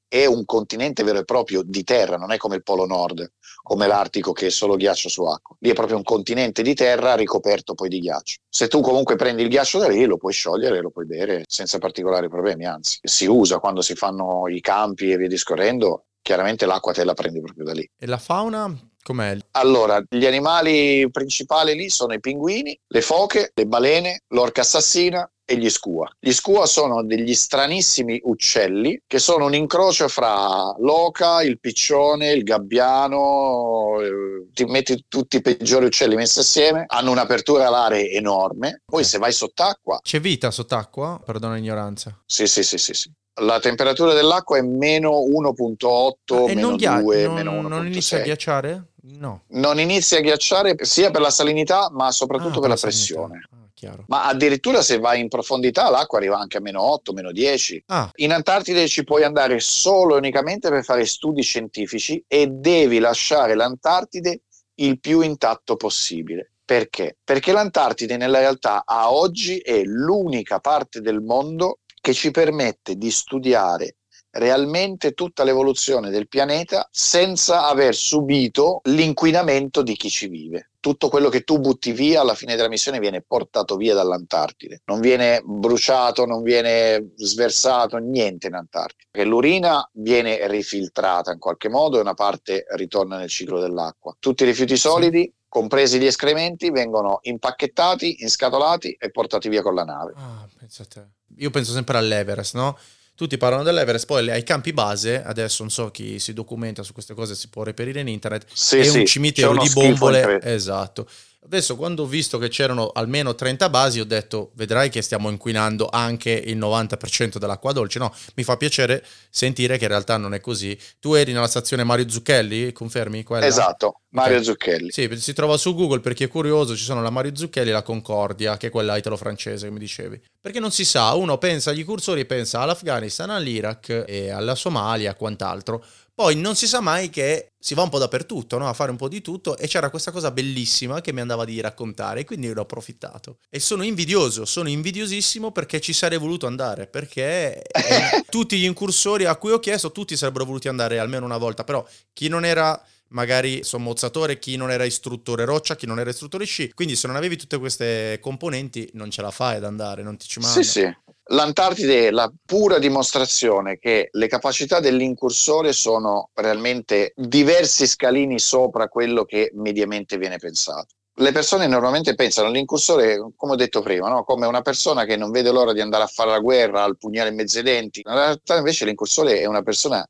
[0.09, 3.85] è un continente vero e proprio di terra, non è come il Polo Nord, come
[3.85, 5.55] l'Artico che è solo ghiaccio su acqua.
[5.59, 8.39] Lì è proprio un continente di terra ricoperto poi di ghiaccio.
[8.49, 11.77] Se tu comunque prendi il ghiaccio da lì, lo puoi sciogliere, lo puoi bere senza
[11.77, 16.91] particolari problemi, anzi, si usa quando si fanno i campi e via discorrendo, chiaramente l'acqua
[16.91, 17.87] te la prendi proprio da lì.
[17.95, 19.37] E la fauna com'è?
[19.51, 25.57] Allora, gli animali principali lì sono i pinguini, le foche, le balene, l'orca assassina e
[25.57, 26.07] gli scua.
[26.19, 32.43] Gli scua sono degli stranissimi uccelli che sono un incrocio fra l'oca, il piccione, il
[32.43, 39.03] gabbiano, eh, ti metti tutti i peggiori uccelli messi assieme, hanno un'apertura alare enorme, poi
[39.03, 41.19] se vai sott'acqua, C'è vita sott'acqua?
[41.25, 42.15] Perdona l'ignoranza.
[42.25, 43.11] sì sì sì sì, sì.
[43.41, 47.67] La temperatura dell'acqua è meno 1.8, e meno non, ghia- 2, non- meno 1.6.
[47.69, 48.83] non inizia a ghiacciare?
[49.01, 49.43] No.
[49.51, 53.13] non inizia a ghiacciare sia per la salinità ma soprattutto Ah, per la salinità.
[53.15, 53.49] pressione.
[53.79, 54.03] Chiaro.
[54.07, 57.83] Ma addirittura se vai in profondità l'acqua arriva anche a meno 8, meno 10.
[57.87, 62.99] Ah, In Antartide ci puoi andare solo e unicamente per fare studi scientifici e devi
[62.99, 64.41] lasciare l'Antartide
[64.81, 66.51] il più intatto possibile.
[66.65, 67.19] Perché?
[67.23, 73.09] Perché l'Antartide nella realtà a oggi è l'unica parte del mondo che ci permette di
[73.09, 73.95] studiare
[74.31, 80.68] realmente tutta l'evoluzione del pianeta senza aver subito l'inquinamento di chi ci vive.
[80.79, 85.01] Tutto quello che tu butti via alla fine della missione viene portato via dall'Antartide, non
[85.01, 89.07] viene bruciato, non viene sversato, niente in Antartide.
[89.11, 94.15] Perché l'urina viene rifiltrata in qualche modo e una parte ritorna nel ciclo dell'acqua.
[94.19, 99.83] Tutti i rifiuti solidi, compresi gli escrementi, vengono impacchettati, inscatolati e portati via con la
[99.83, 100.13] nave.
[100.15, 100.47] ah,
[100.87, 101.07] te.
[101.37, 102.77] Io penso sempre all'Everest, no?
[103.19, 107.13] Tutti parlano dell'Everest, poi ai campi base, adesso non so chi si documenta su queste
[107.13, 110.39] cose, si può reperire in internet, Sì, è sì, un cimitero di bombole.
[110.41, 111.05] Esatto.
[111.41, 115.87] Adesso quando ho visto che c'erano almeno 30 basi ho detto vedrai che stiamo inquinando
[115.89, 117.97] anche il 90% dell'acqua dolce.
[117.97, 120.77] No, mi fa piacere sentire che in realtà non è così.
[120.99, 123.45] Tu eri nella stazione Mario Zucchelli, confermi quella?
[123.45, 124.43] Esatto, Mario Ok.
[124.43, 124.91] Zucchelli.
[124.91, 127.73] Sì, si trova su Google per chi è curioso, ci sono la Mario Zucchelli e
[127.73, 130.21] la Concordia, che è quella italo-francese che mi dicevi.
[130.41, 135.15] Perché non si sa, uno pensa agli cursori, pensa all'Afghanistan, all'Iraq e alla Somalia e
[135.15, 135.83] quant'altro.
[136.19, 138.67] Poi non si sa mai che si va un po' dappertutto, no?
[138.67, 141.61] a fare un po' di tutto e c'era questa cosa bellissima che mi andava di
[141.61, 143.37] raccontare e quindi ne ho approfittato.
[143.49, 149.23] E sono invidioso, sono invidiosissimo perché ci sarei voluto andare, perché eh, tutti gli incursori
[149.23, 152.77] a cui ho chiesto, tutti sarebbero voluti andare almeno una volta, però chi non era
[153.11, 157.15] magari sommozzatore, chi non era istruttore roccia, chi non era istruttore sci, quindi se non
[157.15, 160.61] avevi tutte queste componenti non ce la fai ad andare, non ti ci manda.
[160.61, 160.97] Sì, sì.
[161.31, 169.25] L'Antartide è la pura dimostrazione che le capacità dell'incursore sono realmente diversi scalini sopra quello
[169.25, 170.95] che mediamente viene pensato.
[171.19, 174.23] Le persone normalmente pensano all'incursore, come ho detto prima, no?
[174.23, 177.29] come una persona che non vede l'ora di andare a fare la guerra, al pugnale
[177.29, 178.01] in mezzo ai denti.
[178.03, 180.03] In realtà invece l'incursore è una persona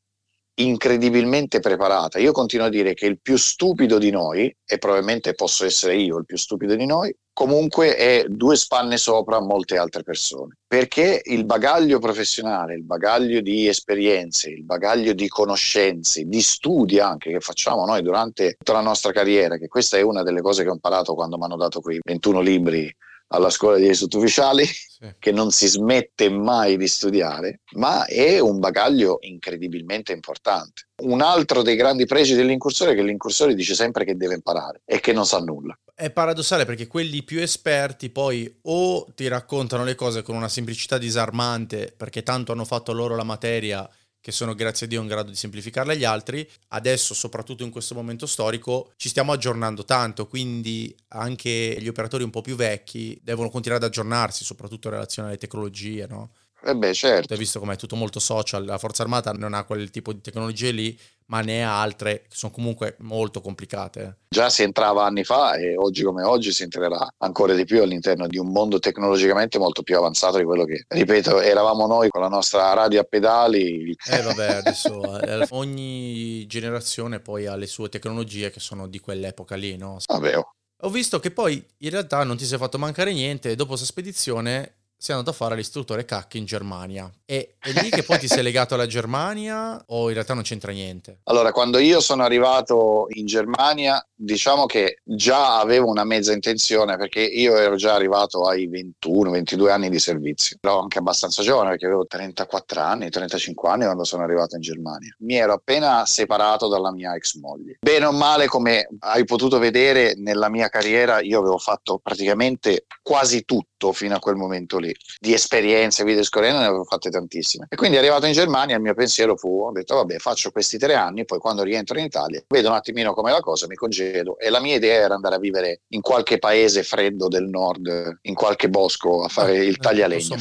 [0.60, 2.20] incredibilmente preparata.
[2.20, 6.18] Io continuo a dire che il più stupido di noi, e probabilmente posso essere io
[6.18, 11.46] il più stupido di noi, comunque è due spanne sopra molte altre persone, perché il
[11.46, 17.86] bagaglio professionale, il bagaglio di esperienze, il bagaglio di conoscenze, di studi anche che facciamo
[17.86, 21.14] noi durante tutta la nostra carriera, che questa è una delle cose che ho imparato
[21.14, 22.94] quando mi hanno dato quei 21 libri
[23.30, 25.14] alla scuola degli sottufficiali, sì.
[25.20, 30.88] che non si smette mai di studiare, ma è un bagaglio incredibilmente importante.
[31.04, 35.00] Un altro dei grandi pregi dell'incursore è che l'incursore dice sempre che deve imparare e
[35.00, 35.78] che non sa nulla.
[35.94, 40.98] È paradossale perché quelli più esperti poi o ti raccontano le cose con una semplicità
[40.98, 43.88] disarmante perché tanto hanno fatto loro la materia
[44.22, 46.48] che sono grazie a Dio in grado di semplificarle agli altri.
[46.70, 52.30] Adesso, soprattutto in questo momento storico, ci stiamo aggiornando tanto, quindi anche gli operatori un
[52.30, 56.32] po' più vecchi devono continuare ad aggiornarsi, soprattutto in relazione alle tecnologie, no?
[56.62, 57.34] Eh beh, certo.
[57.34, 60.72] Hai visto com'è tutto molto social, la Forza Armata non ha quel tipo di tecnologie
[60.72, 61.00] lì,
[61.30, 64.18] ma ne ha altre che sono comunque molto complicate.
[64.30, 68.28] Già si entrava anni fa e oggi come oggi si entrerà ancora di più all'interno
[68.28, 72.28] di un mondo tecnologicamente molto più avanzato di quello che, ripeto, eravamo noi con la
[72.28, 73.96] nostra radio a pedali.
[74.10, 79.56] Eh vabbè, adesso eh, ogni generazione poi ha le sue tecnologie che sono di quell'epoca
[79.56, 79.98] lì, no?
[80.06, 80.54] Vabbè, oh.
[80.84, 84.76] Ho visto che poi in realtà non ti sei fatto mancare niente, dopo questa spedizione
[85.02, 87.10] sei andato a fare l'istruttore CAC in Germania.
[87.24, 90.74] E è lì che poi ti sei legato alla Germania o in realtà non c'entra
[90.74, 91.20] niente?
[91.24, 97.22] Allora, quando io sono arrivato in Germania, diciamo che già avevo una mezza intenzione perché
[97.22, 100.58] io ero già arrivato ai 21-22 anni di servizio.
[100.60, 105.16] Ero anche abbastanza giovane perché avevo 34 anni, 35 anni quando sono arrivato in Germania.
[105.20, 107.78] Mi ero appena separato dalla mia ex moglie.
[107.80, 113.46] Bene o male, come hai potuto vedere nella mia carriera, io avevo fatto praticamente quasi
[113.46, 114.89] tutto fino a quel momento lì.
[115.20, 117.68] Di esperienze, video scorrendo ne avevo fatte tantissime.
[117.70, 120.96] E quindi arrivato in Germania il mio pensiero fu, ho detto vabbè faccio questi tre
[120.96, 124.38] anni, poi quando rientro in Italia vedo un attimino come la cosa, mi congedo.
[124.38, 128.34] E la mia idea era andare a vivere in qualche paese freddo del nord, in
[128.34, 130.36] qualche bosco, a fare il eh, taglialegno.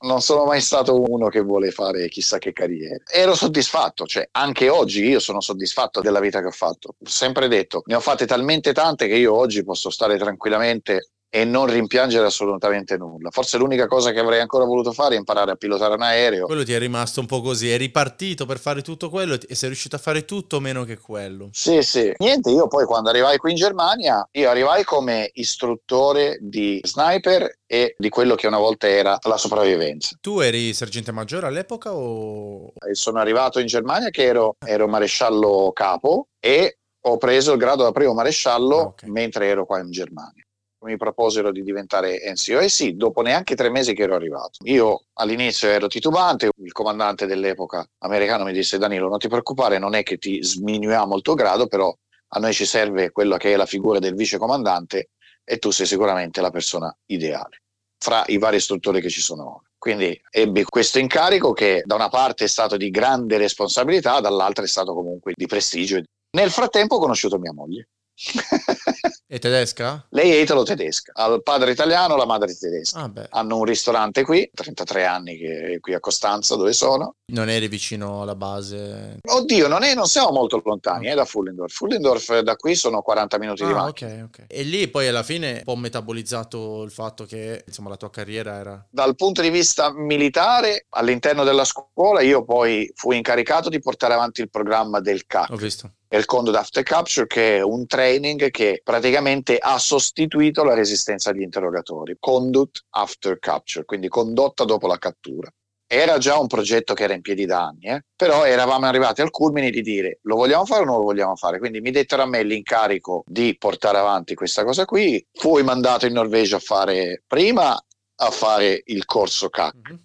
[0.00, 3.02] Non sono mai stato uno che vuole fare chissà che carriera.
[3.10, 6.88] Ero soddisfatto, cioè anche oggi io sono soddisfatto della vita che ho fatto.
[6.98, 11.44] Ho sempre detto, ne ho fatte talmente tante che io oggi posso stare tranquillamente e
[11.44, 13.30] non rimpiangere assolutamente nulla.
[13.30, 16.46] Forse l'unica cosa che avrei ancora voluto fare è imparare a pilotare un aereo.
[16.46, 19.68] Quello ti è rimasto un po' così, è ripartito per fare tutto quello e sei
[19.68, 21.48] riuscito a fare tutto meno che quello.
[21.52, 22.12] Sì, sì.
[22.18, 27.94] Niente, io poi quando arrivai qui in Germania, io arrivai come istruttore di sniper e
[27.98, 30.16] di quello che una volta era la sopravvivenza.
[30.20, 32.72] Tu eri sergente maggiore all'epoca o...
[32.92, 37.92] Sono arrivato in Germania che ero, ero maresciallo capo e ho preso il grado da
[37.92, 39.10] primo maresciallo ah, okay.
[39.10, 40.45] mentre ero qua in Germania
[40.80, 44.58] mi proposero di diventare NCO e sì, dopo neanche tre mesi che ero arrivato.
[44.64, 49.94] Io all'inizio ero titubante, il comandante dell'epoca americano mi disse Danilo non ti preoccupare, non
[49.94, 51.94] è che ti sminuiamo il tuo grado, però
[52.28, 55.10] a noi ci serve quella che è la figura del vice comandante
[55.44, 57.62] e tu sei sicuramente la persona ideale
[57.98, 59.64] fra i vari istruttori che ci sono ora.
[59.78, 64.68] Quindi ebbi questo incarico che da una parte è stato di grande responsabilità, dall'altra è
[64.68, 66.02] stato comunque di prestigio.
[66.30, 67.88] Nel frattempo ho conosciuto mia moglie.
[69.28, 70.06] È tedesca?
[70.10, 73.00] Lei è italo-tedesca, ha il padre italiano, la madre tedesca.
[73.00, 77.16] Ah, Hanno un ristorante qui, 33 anni che è qui a Costanza dove sono.
[77.32, 79.18] Non eri vicino alla base?
[79.20, 81.10] Oddio, non, è, non siamo molto lontani, okay.
[81.10, 81.74] è da Fullendorf.
[81.74, 84.10] Fullendorf da qui sono 40 minuti ah, di macchina.
[84.10, 84.44] Okay, okay.
[84.46, 88.54] E lì poi alla fine un po' metabolizzato il fatto che insomma, la tua carriera
[88.54, 88.86] era...
[88.88, 94.42] Dal punto di vista militare, all'interno della scuola, io poi fui incaricato di portare avanti
[94.42, 95.50] il programma del CAC.
[95.50, 100.74] Ho visto il Conduct After Capture, che è un training che praticamente ha sostituito la
[100.74, 102.16] resistenza agli interrogatori.
[102.20, 105.50] Conduct After Capture, quindi condotta dopo la cattura.
[105.86, 108.04] Era già un progetto che era in piedi da anni, eh?
[108.16, 111.58] però eravamo arrivati al culmine di dire lo vogliamo fare o non lo vogliamo fare.
[111.58, 115.24] Quindi mi dettero a me l'incarico di portare avanti questa cosa qui.
[115.32, 117.80] Fui mandato in Norvegia a fare prima
[118.18, 119.98] a fare il corso CAC mm-hmm.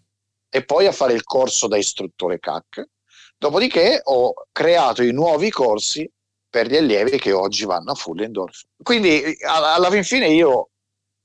[0.49, 2.83] e poi a fare il corso da istruttore CAC
[3.41, 6.07] Dopodiché ho creato i nuovi corsi
[6.47, 8.65] per gli allievi che oggi vanno a Fullendorf.
[8.83, 10.69] Quindi alla fin fine io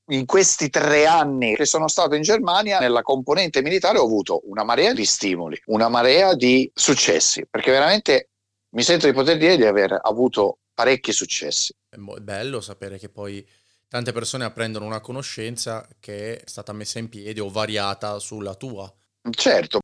[0.08, 4.64] in questi tre anni che sono stato in Germania, nella componente militare ho avuto una
[4.64, 8.30] marea di stimoli, una marea di successi, perché veramente
[8.70, 11.72] mi sento di poter dire di aver avuto parecchi successi.
[11.88, 13.46] È bello sapere che poi
[13.88, 18.92] tante persone apprendono una conoscenza che è stata messa in piedi o variata sulla tua.
[19.30, 19.80] Certo,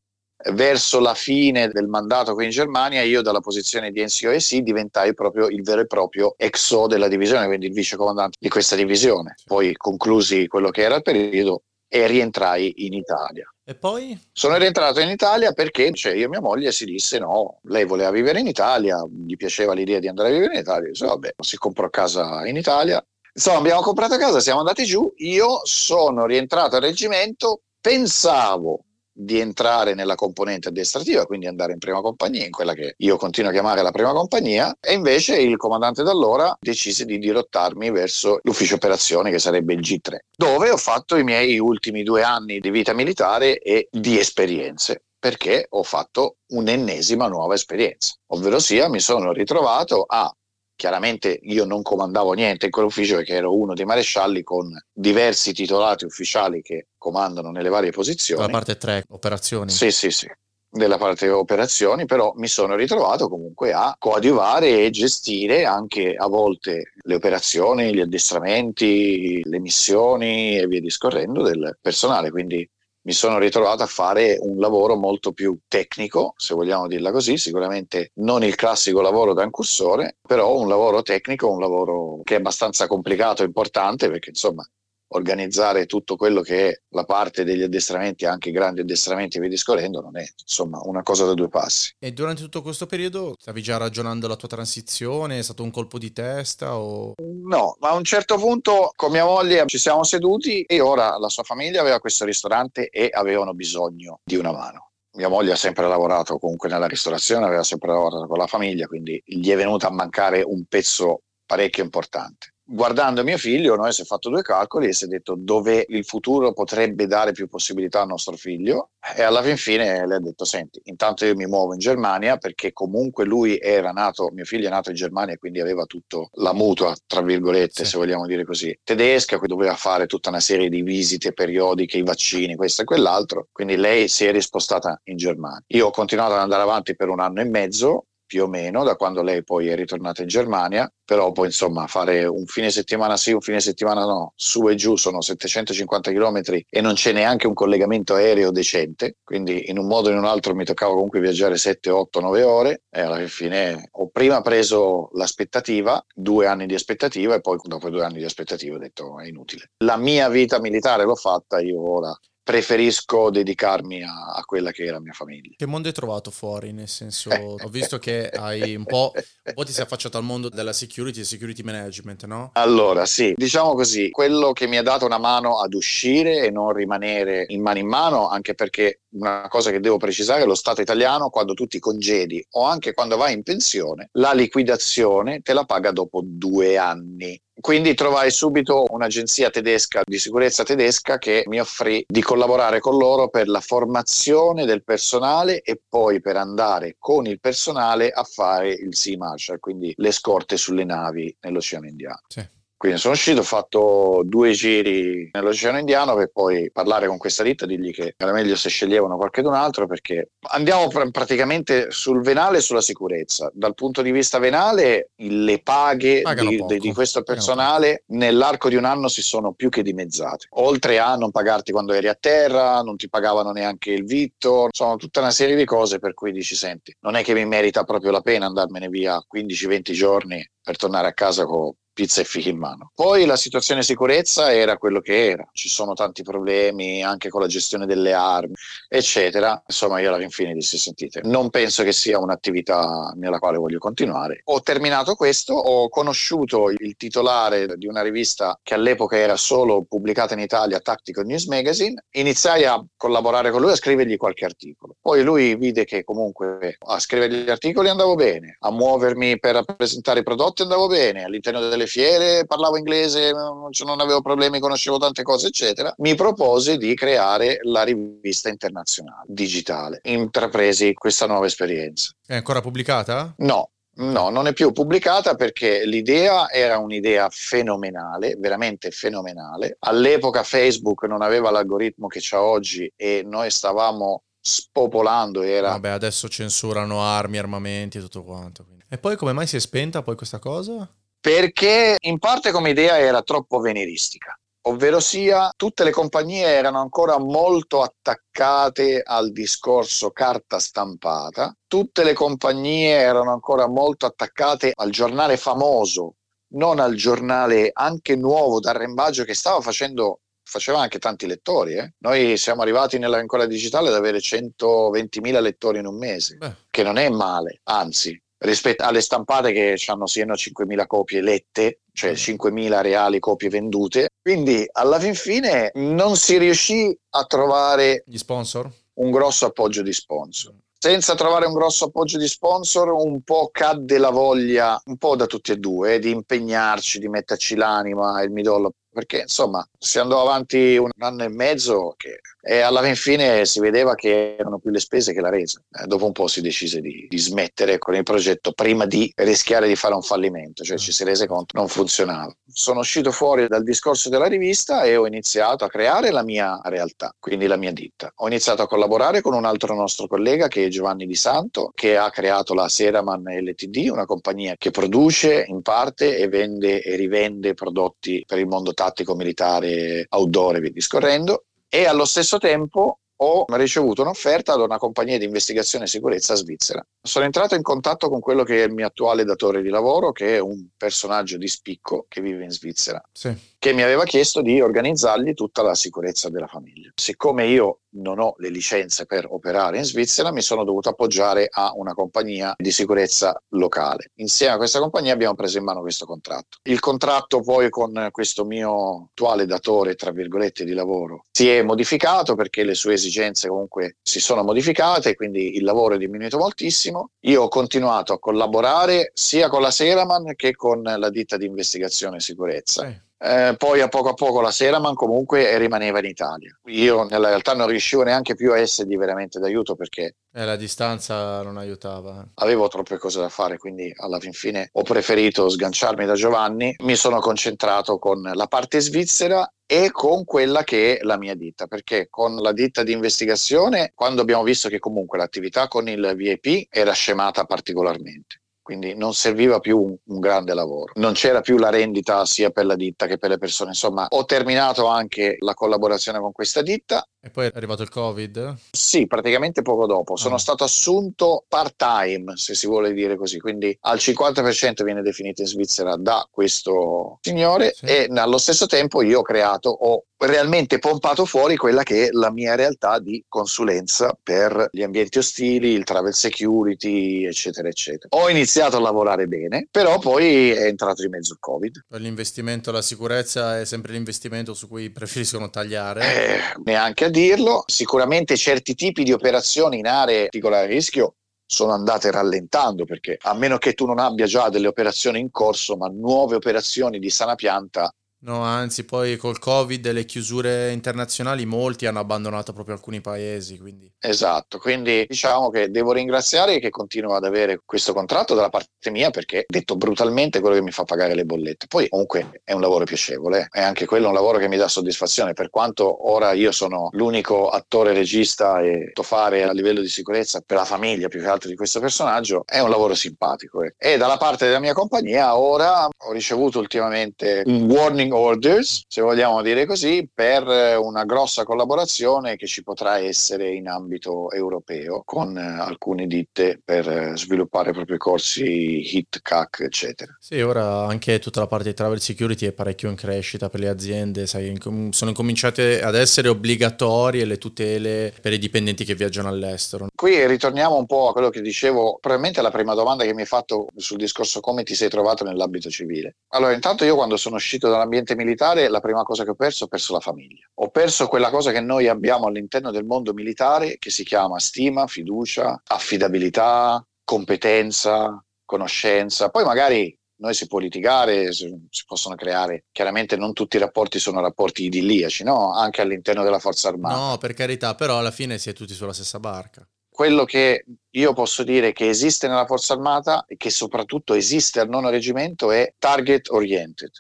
[0.53, 5.49] verso la fine del mandato qui in Germania io dalla posizione di NCOEC diventai proprio
[5.49, 9.35] il vero e proprio EXO della divisione, quindi il vice comandante di questa divisione.
[9.45, 13.47] Poi conclusi quello che era il periodo e rientrai in Italia.
[13.65, 14.19] E poi?
[14.33, 18.11] Sono rientrato in Italia perché cioè, io e mia moglie si disse no, lei voleva
[18.11, 21.57] vivere in Italia, gli piaceva l'idea di andare a vivere in Italia, disse vabbè, si
[21.57, 26.83] comprò casa in Italia, Insomma, abbiamo comprato casa, siamo andati giù, io sono rientrato al
[26.83, 32.95] reggimento, pensavo di entrare nella componente addestrativa, quindi andare in prima compagnia, in quella che
[32.99, 37.91] io continuo a chiamare la prima compagnia, e invece il comandante d'allora decise di dirottarmi
[37.91, 42.59] verso l'ufficio operazioni che sarebbe il G3, dove ho fatto i miei ultimi due anni
[42.59, 48.99] di vita militare e di esperienze perché ho fatto un'ennesima nuova esperienza, ovvero sia mi
[48.99, 50.35] sono ritrovato a
[50.75, 56.05] chiaramente io non comandavo niente in quell'ufficio perché ero uno dei marescialli con diversi titolati
[56.05, 58.43] ufficiali che comandano nelle varie posizioni.
[58.43, 59.71] La parte 3, operazioni.
[59.71, 60.29] Sì, sì, sì
[60.75, 66.95] della parte operazioni, però mi sono ritrovato comunque a coadiuvare e gestire anche a volte
[67.03, 72.67] le operazioni, gli addestramenti, le missioni e via discorrendo del personale, quindi
[73.05, 78.13] mi sono ritrovato a fare un lavoro molto più tecnico, se vogliamo dirla così, sicuramente
[78.17, 82.87] non il classico lavoro da incursore, però un lavoro tecnico, un lavoro che è abbastanza
[82.87, 84.65] complicato e importante perché insomma
[85.13, 89.49] organizzare tutto quello che è la parte degli addestramenti, anche i grandi addestramenti e via
[89.49, 91.95] discorrendo, non è insomma una cosa da due passi.
[91.99, 95.39] E durante tutto questo periodo stavi già ragionando la tua transizione?
[95.39, 96.77] È stato un colpo di testa?
[96.77, 97.15] O...
[97.19, 101.29] No, ma a un certo punto con mia moglie ci siamo seduti e ora la
[101.29, 105.87] sua famiglia aveva questo ristorante e avevano bisogno di una mano mia moglie ha sempre
[105.87, 109.91] lavorato comunque nella ristorazione, aveva sempre lavorato con la famiglia, quindi gli è venuto a
[109.91, 114.95] mancare un pezzo parecchio importante guardando mio figlio, noi si è fatto due calcoli e
[114.95, 119.43] si è detto dove il futuro potrebbe dare più possibilità al nostro figlio e alla
[119.43, 123.59] fin fine le ha detto senti, intanto io mi muovo in Germania perché comunque lui
[123.59, 127.21] era nato, mio figlio è nato in Germania e quindi aveva tutto la mutua, tra
[127.21, 127.91] virgolette, sì.
[127.91, 132.03] se vogliamo dire così, tedesca, che doveva fare tutta una serie di visite periodiche, i
[132.03, 135.63] vaccini, questo e quell'altro, quindi lei si è rispostata in Germania.
[135.69, 138.97] Io ho continuato ad andare avanti per un anno e mezzo più o meno da
[138.97, 143.33] quando lei poi è ritornata in Germania, però poi insomma fare un fine settimana sì,
[143.33, 147.53] un fine settimana no, su e giù sono 750 km e non c'è neanche un
[147.53, 151.59] collegamento aereo decente, quindi in un modo o in un altro mi toccava comunque viaggiare
[151.59, 157.35] 7, 8, 9 ore e alla fine ho prima preso l'aspettativa, due anni di aspettativa
[157.35, 159.73] e poi dopo due anni di aspettativa ho detto è inutile.
[159.85, 162.19] La mia vita militare l'ho fatta, io ora
[162.53, 165.55] preferisco dedicarmi a, a, quella che è la mia famiglia.
[165.57, 166.73] Che mondo hai trovato fuori?
[166.73, 170.51] Nel senso, ho visto che hai un po', un po' ti sei affacciato al mondo
[170.51, 172.51] della security e security management, no?
[172.53, 176.75] Allora, sì, diciamo così, quello che mi ha dato una mano ad uscire e non
[176.75, 181.31] rimanere in mano in mano, anche perché una cosa che devo precisare, lo Stato italiano,
[181.31, 185.91] quando tu ti congedi o anche quando vai in pensione, la liquidazione te la paga
[185.91, 187.41] dopo due anni.
[187.61, 193.29] Quindi trovai subito un'agenzia tedesca di sicurezza tedesca che mi offrì di collaborare con loro
[193.29, 198.97] per la formazione del personale e poi per andare con il personale a fare il
[198.97, 202.23] Sea Marshal, quindi le scorte sulle navi nell'Oceano Indiano.
[202.27, 202.61] Sì.
[202.83, 207.65] Quindi sono uscito, ho fatto due giri nell'Oceano Indiano per poi parlare con questa ditta
[207.65, 212.59] e dirgli che era meglio se sceglievano qualcun altro perché andiamo pr- praticamente sul venale
[212.59, 213.53] e sulla sicurezza.
[213.55, 218.85] Dal punto di vista venale le paghe di, di, di, questo personale nell'arco di un
[218.85, 220.49] anno si sono più che dimezzate.
[220.55, 224.97] Oltre a non pagarti quando eri a terra, non ti pagavano neanche il vitto, sono
[224.97, 228.11] tutta una serie di cose per cui dici senti, non è che mi merita proprio
[228.11, 232.59] la pena andarmene via 15-20 giorni per tornare a casa con pizza e fichi in
[232.59, 232.91] mano.
[232.95, 237.47] Poi la situazione sicurezza era quello che era, ci sono tanti problemi anche con la
[237.47, 238.55] gestione delle armi,
[238.89, 239.63] eccetera.
[239.67, 244.41] Insomma, io alla fine dissi sentite, non penso che sia un'attività nella quale voglio continuare.
[244.45, 250.35] Ho terminato questo, ho conosciuto il titolare di una rivista che all'epoca era solo pubblicata
[250.35, 254.97] in Italia, Tactical News Magazine, iniziai a collaborare con lui a scrivergli qualche articolo.
[255.01, 260.21] Poi lui vide che comunque a scrivere gli articoli andavo bene, a muovermi per rappresentare
[260.21, 265.23] i prodotti andavo bene, all'interno delle alle fiere, parlavo inglese, non avevo problemi, conoscevo tante
[265.23, 265.93] cose, eccetera.
[265.99, 270.01] Mi propose di creare la rivista internazionale digitale.
[270.05, 272.11] Intrapresi questa nuova esperienza.
[272.25, 273.35] È ancora pubblicata?
[273.39, 279.77] No, No, non è più pubblicata perché l'idea era un'idea fenomenale, veramente fenomenale.
[279.81, 285.43] All'epoca Facebook non aveva l'algoritmo che c'ha oggi e noi stavamo spopolando.
[285.43, 285.73] Era...
[285.73, 288.65] Vabbè, adesso censurano armi, armamenti e tutto quanto.
[288.65, 288.85] Quindi.
[288.89, 290.91] E poi come mai si è spenta poi questa cosa?
[291.23, 297.19] Perché in parte come idea era troppo veneristica ovvero sia tutte le compagnie erano ancora
[297.19, 305.37] molto attaccate al discorso carta stampata, tutte le compagnie erano ancora molto attaccate al giornale
[305.37, 306.17] famoso,
[306.55, 311.75] non al giornale anche nuovo d'arrembaggio che stava facendo faceva anche tanti lettori.
[311.75, 311.95] Eh?
[311.99, 316.55] Noi siamo arrivati nella rincola digitale ad avere 120.000 lettori in un mese, Beh.
[316.71, 322.13] che non è male, anzi rispetto alle stampate che hanno siano 5.000 copie lette cioè
[322.13, 324.09] 5.000 reali copie vendute.
[324.21, 328.71] Quindi alla fin fine non si riuscì a trovare gli sponsor?
[328.95, 330.55] Un grosso appoggio di sponsor.
[330.79, 335.27] Senza trovare un grosso appoggio di sponsor, un po' cadde la voglia, un po' da
[335.27, 339.99] tutti e due, eh, di impegnarci, di metterci l'anima e il midollo perché insomma si
[339.99, 344.71] andò avanti un anno e mezzo che, e alla fine si vedeva che erano più
[344.71, 345.63] le spese che la resa.
[345.71, 349.69] Eh, dopo un po' si decise di, di, smettere con il progetto prima di rischiare
[349.69, 352.35] di fare un fallimento, cioè ci si rese conto che non funzionava.
[352.53, 357.15] Sono uscito fuori dal discorso della rivista e ho iniziato a creare la mia realtà,
[357.21, 358.13] quindi la mia ditta.
[358.17, 361.97] Ho iniziato a collaborare con un altro nostro collega che è Giovanni Di Santo, che
[361.97, 367.55] ha creato la Seraman LTD, una compagnia che produce in parte e vende e rivende
[367.55, 371.45] prodotti per il mondo tattico militare outdoor e via discorrendo
[371.75, 376.85] e allo stesso tempo ho ricevuto un'offerta da una compagnia di investigazione e sicurezza svizzera.
[377.01, 380.37] Sono entrato in contatto con quello che è il mio attuale datore di lavoro, che
[380.37, 383.35] è un personaggio di spicco che vive in Svizzera, sì.
[383.59, 386.91] che mi aveva chiesto di organizzargli tutta la sicurezza della famiglia.
[386.95, 391.73] Siccome io non ho le licenze per operare in Svizzera, mi sono dovuto appoggiare a
[391.75, 394.11] una compagnia di sicurezza locale.
[394.17, 396.59] Insieme a questa compagnia abbiamo preso in mano questo contratto.
[396.63, 402.35] Il contratto poi con questo mio attuale datore, tra virgolette, di lavoro si è modificato
[402.35, 403.12] perché le sue esigenze
[403.49, 407.11] comunque si sono modificate, quindi il lavoro è diminuito moltissimo.
[407.21, 412.17] Io ho continuato a collaborare sia con la Seraman che con la ditta di investigazione
[412.17, 412.87] e sicurezza.
[412.87, 416.59] Sì eh, poi a poco a poco la Seraman comunque rimaneva in Italia.
[416.67, 421.41] Io nella realtà non riuscivo neanche più a essergli veramente d'aiuto perché eh, la distanza
[421.43, 422.27] non aiutava.
[422.35, 426.75] Avevo troppe cose da fare, quindi alla fin fine ho preferito sganciarmi da Giovanni.
[426.81, 431.67] Mi sono concentrato con la parte svizzera e con quella che è la mia ditta,
[431.67, 436.67] perché con la ditta di investigazione, quando abbiamo visto che comunque l'attività con il VIP
[436.69, 440.93] era scemata particolarmente quindi non serviva più un, un, grande lavoro.
[440.95, 443.71] Non c'era più la rendita sia per la ditta che per le persone.
[443.71, 447.05] Insomma, ho terminato anche la collaborazione con questa ditta.
[447.25, 448.57] E poi è arrivato il Covid?
[448.73, 450.17] Sì, praticamente poco dopo.
[450.17, 450.39] Sono ah.
[450.39, 455.95] stato assunto part-time, se si vuole dire così, quindi al 50% viene definito in Svizzera
[455.95, 457.85] da questo signore sì.
[457.85, 462.31] e allo stesso tempo io ho creato, ho realmente pompato fuori quella che è la
[462.31, 468.09] mia realtà di consulenza per gli ambienti ostili, il travel security, eccetera, eccetera.
[468.21, 471.85] Ho iniziato a lavorare bene, però poi è entrato di mezzo il Covid.
[471.97, 476.01] L'investimento alla sicurezza è sempre l'investimento su cui preferiscono tagliare?
[476.03, 477.63] Eh, neanche a dirlo.
[477.67, 481.15] Sicuramente certi tipi di operazioni in aree di particolare rischio
[481.47, 485.77] sono andate rallentando perché a meno che tu non abbia già delle operazioni in corso,
[485.77, 487.95] ma nuove operazioni di sana pianta
[488.25, 493.59] No, anzi, poi col Covid e le chiusure internazionali molti hanno abbandonato proprio alcuni paesi.
[493.59, 493.93] Quindi.
[493.99, 499.11] Esatto, quindi diciamo che devo ringraziare che continuo ad avere questo contratto dalla parte mia
[499.11, 501.67] perché, detto brutalmente, quello che mi fa pagare le bollette.
[501.67, 505.33] Poi comunque è un lavoro piacevole, è anche quello un lavoro che mi dà soddisfazione,
[505.33, 510.59] per quanto ora io sono l'unico attore regista e fare a livello di sicurezza per
[510.59, 513.65] la famiglia più che altro di questo personaggio, è un lavoro simpatico.
[513.65, 513.75] Eh.
[513.77, 519.43] E dalla parte della mia compagnia ora ho ricevuto ultimamente un warning orders, se vogliamo
[519.43, 520.45] dire così, per
[520.79, 527.73] una grossa collaborazione che ci potrà essere in ambito europeo con alcune ditte per sviluppare
[527.73, 530.17] proprio i corsi HIT, CAC, eccetera.
[530.19, 533.69] Sì, ora anche tutta la parte di travel security è parecchio in crescita per le
[533.69, 539.87] aziende, sai, sono incominciate ad essere obbligatorie le tutele per i dipendenti che viaggiano all'estero.
[539.95, 543.27] Qui ritorniamo un po' a quello che dicevo, probabilmente la prima domanda che mi hai
[543.27, 546.17] fatto sul discorso come ti sei trovato nell'ambito civile.
[546.29, 549.65] Allora, intanto io quando sono uscito dall'ambiente ambiente militare la prima cosa che ho perso,
[549.65, 550.47] ho perso la famiglia.
[550.55, 554.87] Ho perso quella cosa che noi abbiamo all'interno del mondo militare che si chiama stima,
[554.87, 559.31] fiducia, affidabilità, competenza, conoscenza.
[559.31, 561.51] Poi magari noi si può litigare, si
[561.87, 565.53] possono creare, chiaramente non tutti i rapporti sono rapporti idilliaci, no?
[565.53, 566.95] Anche all'interno della forza armata.
[566.95, 569.67] No, per carità, però alla fine si è tutti sulla stessa barca.
[569.89, 574.69] Quello che io posso dire che esiste nella forza armata e che soprattutto esiste al
[574.69, 576.91] nono reggimento è target oriented.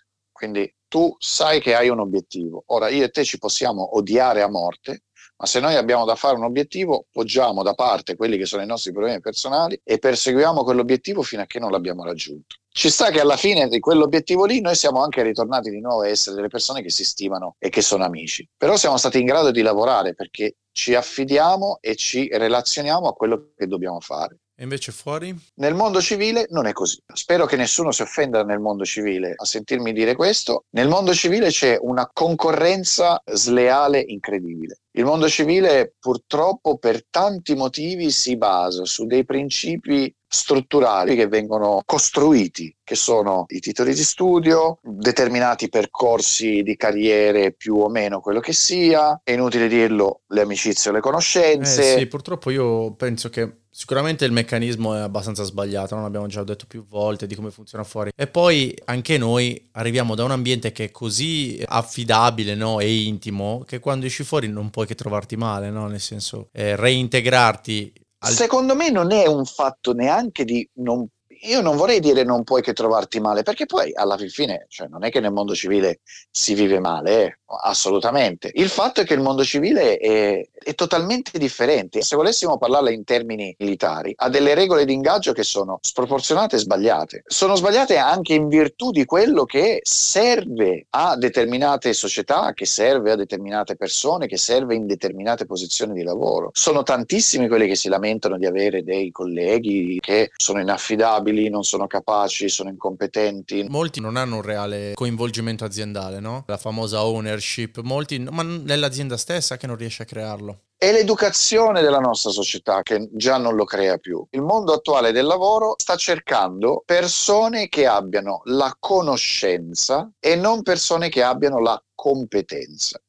[0.43, 2.65] Quindi tu sai che hai un obiettivo.
[2.67, 5.05] Ora io e te ci possiamo odiare a morte,
[5.37, 8.67] ma se noi abbiamo da fare un obiettivo, poggiamo da parte quelli che sono i
[8.67, 12.57] nostri problemi personali e perseguiamo quell'obiettivo fino a che non l'abbiamo raggiunto.
[12.69, 16.09] Ci sta che alla fine di quell'obiettivo lì noi siamo anche ritornati di nuovo a
[16.09, 18.45] essere delle persone che si stimano e che sono amici.
[18.57, 23.53] Però siamo stati in grado di lavorare perché ci affidiamo e ci relazioniamo a quello
[23.57, 24.41] che dobbiamo fare.
[24.63, 25.37] E invece fuori?
[25.57, 26.97] Nel mondo civile non è così.
[27.13, 30.67] Spero che nessuno si offenda nel mondo civile a sentirmi dire questo.
[30.77, 34.83] Nel mondo civile c'è una concorrenza sleale incredibile.
[34.93, 41.83] Il mondo civile purtroppo per tanti motivi si basa su dei principi strutturali che vengono
[41.85, 48.41] costruiti, che sono i titoli di studio, determinati percorsi di carriere più o meno quello
[48.41, 51.97] che sia, è inutile dirlo, le amicizie o le conoscenze.
[51.97, 56.45] Eh sì, purtroppo io penso che Sicuramente il meccanismo è abbastanza sbagliato, non abbiamo già
[56.45, 58.11] detto più volte di come funziona fuori.
[58.15, 62.81] E poi anche noi arriviamo da un ambiente che è così affidabile no?
[62.81, 65.87] e intimo che quando esci fuori non puoi che trovarti male, no?
[65.87, 67.93] nel senso eh, reintegrarti.
[68.25, 68.33] Al...
[68.33, 71.07] Secondo me non è un fatto neanche di non
[71.43, 75.05] io non vorrei dire non puoi che trovarti male, perché poi alla fine, cioè, non
[75.05, 77.37] è che nel mondo civile si vive male, eh?
[77.63, 78.51] assolutamente.
[78.55, 82.03] Il fatto è che il mondo civile è, è, totalmente differente.
[82.03, 86.61] Se volessimo parlarla in termini militari, ha delle regole di ingaggio che sono sproporzionate e
[86.61, 87.23] sbagliate.
[87.27, 93.17] Sono sbagliate anche in virtù di quello che serve a determinate società, che serve a
[93.17, 96.51] determinate persone, che serve in determinate posizioni di lavoro.
[96.53, 101.87] Sono tantissimi quelli che si lamentano di avere dei colleghi che sono inaffidabili, non sono
[101.87, 103.67] capaci, sono incompetenti.
[103.69, 106.45] Molti non hanno un reale coinvolgimento aziendale, no?
[106.47, 110.61] La famosa owner leadership, molti, ma nell'azienda stessa che non riesce a crearlo.
[110.77, 114.25] È l'educazione della nostra società che già non lo crea più.
[114.31, 121.09] Il mondo attuale del lavoro sta cercando persone che abbiano la conoscenza e non persone
[121.09, 123.01] che abbiano la competenza.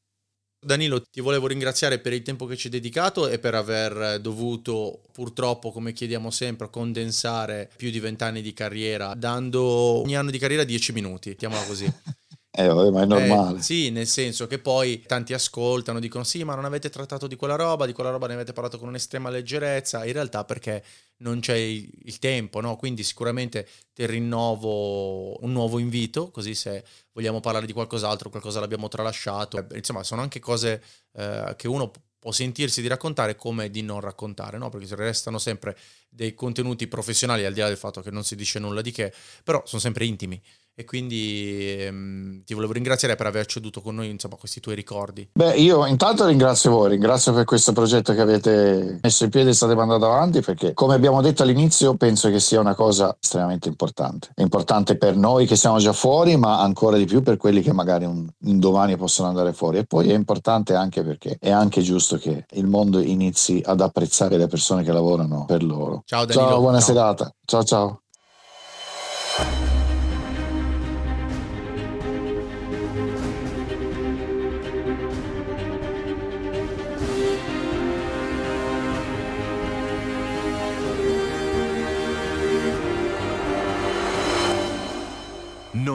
[0.63, 5.01] Danilo, ti volevo ringraziare per il tempo che ci hai dedicato e per aver dovuto,
[5.11, 10.63] purtroppo, come chiediamo sempre, condensare più di vent'anni di carriera, dando ogni anno di carriera
[10.63, 11.91] dieci minuti, mettiamola così.
[12.55, 13.57] Eh, vabbè, ma è normale.
[13.57, 17.35] Eh, sì, nel senso che poi tanti ascoltano, dicono sì, ma non avete trattato di
[17.35, 20.83] quella roba, di quella roba ne avete parlato con un'estrema leggerezza, in realtà perché
[21.17, 22.75] non c'è il, il tempo, no?
[22.75, 26.83] Quindi sicuramente ti rinnovo un nuovo invito, così se
[27.13, 29.57] vogliamo parlare di qualcos'altro, qualcosa l'abbiamo tralasciato.
[29.57, 30.83] Eh, insomma, sono anche cose
[31.13, 34.69] eh, che uno può sentirsi di raccontare come di non raccontare, no?
[34.69, 35.75] Perché restano sempre
[36.07, 39.11] dei contenuti professionali, al di là del fatto che non si dice nulla di che,
[39.43, 40.39] però sono sempre intimi
[40.75, 45.29] e quindi ehm, ti volevo ringraziare per aver ceduto con noi insomma, questi tuoi ricordi.
[45.33, 49.53] Beh, io intanto ringrazio voi, ringrazio per questo progetto che avete messo in piedi e
[49.53, 54.29] state mandando avanti perché come abbiamo detto all'inizio penso che sia una cosa estremamente importante.
[54.33, 57.73] È importante per noi che siamo già fuori, ma ancora di più per quelli che
[57.73, 59.77] magari un, un domani possono andare fuori.
[59.77, 64.37] E poi è importante anche perché è anche giusto che il mondo inizi ad apprezzare
[64.37, 66.03] le persone che lavorano per loro.
[66.05, 66.47] Ciao Danilo.
[66.47, 66.87] Ciao, buona ciao.
[66.87, 67.33] serata.
[67.45, 68.01] Ciao ciao.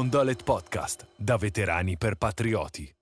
[0.09, 2.98] Non Dolet Podcast, da veterani per patrioti.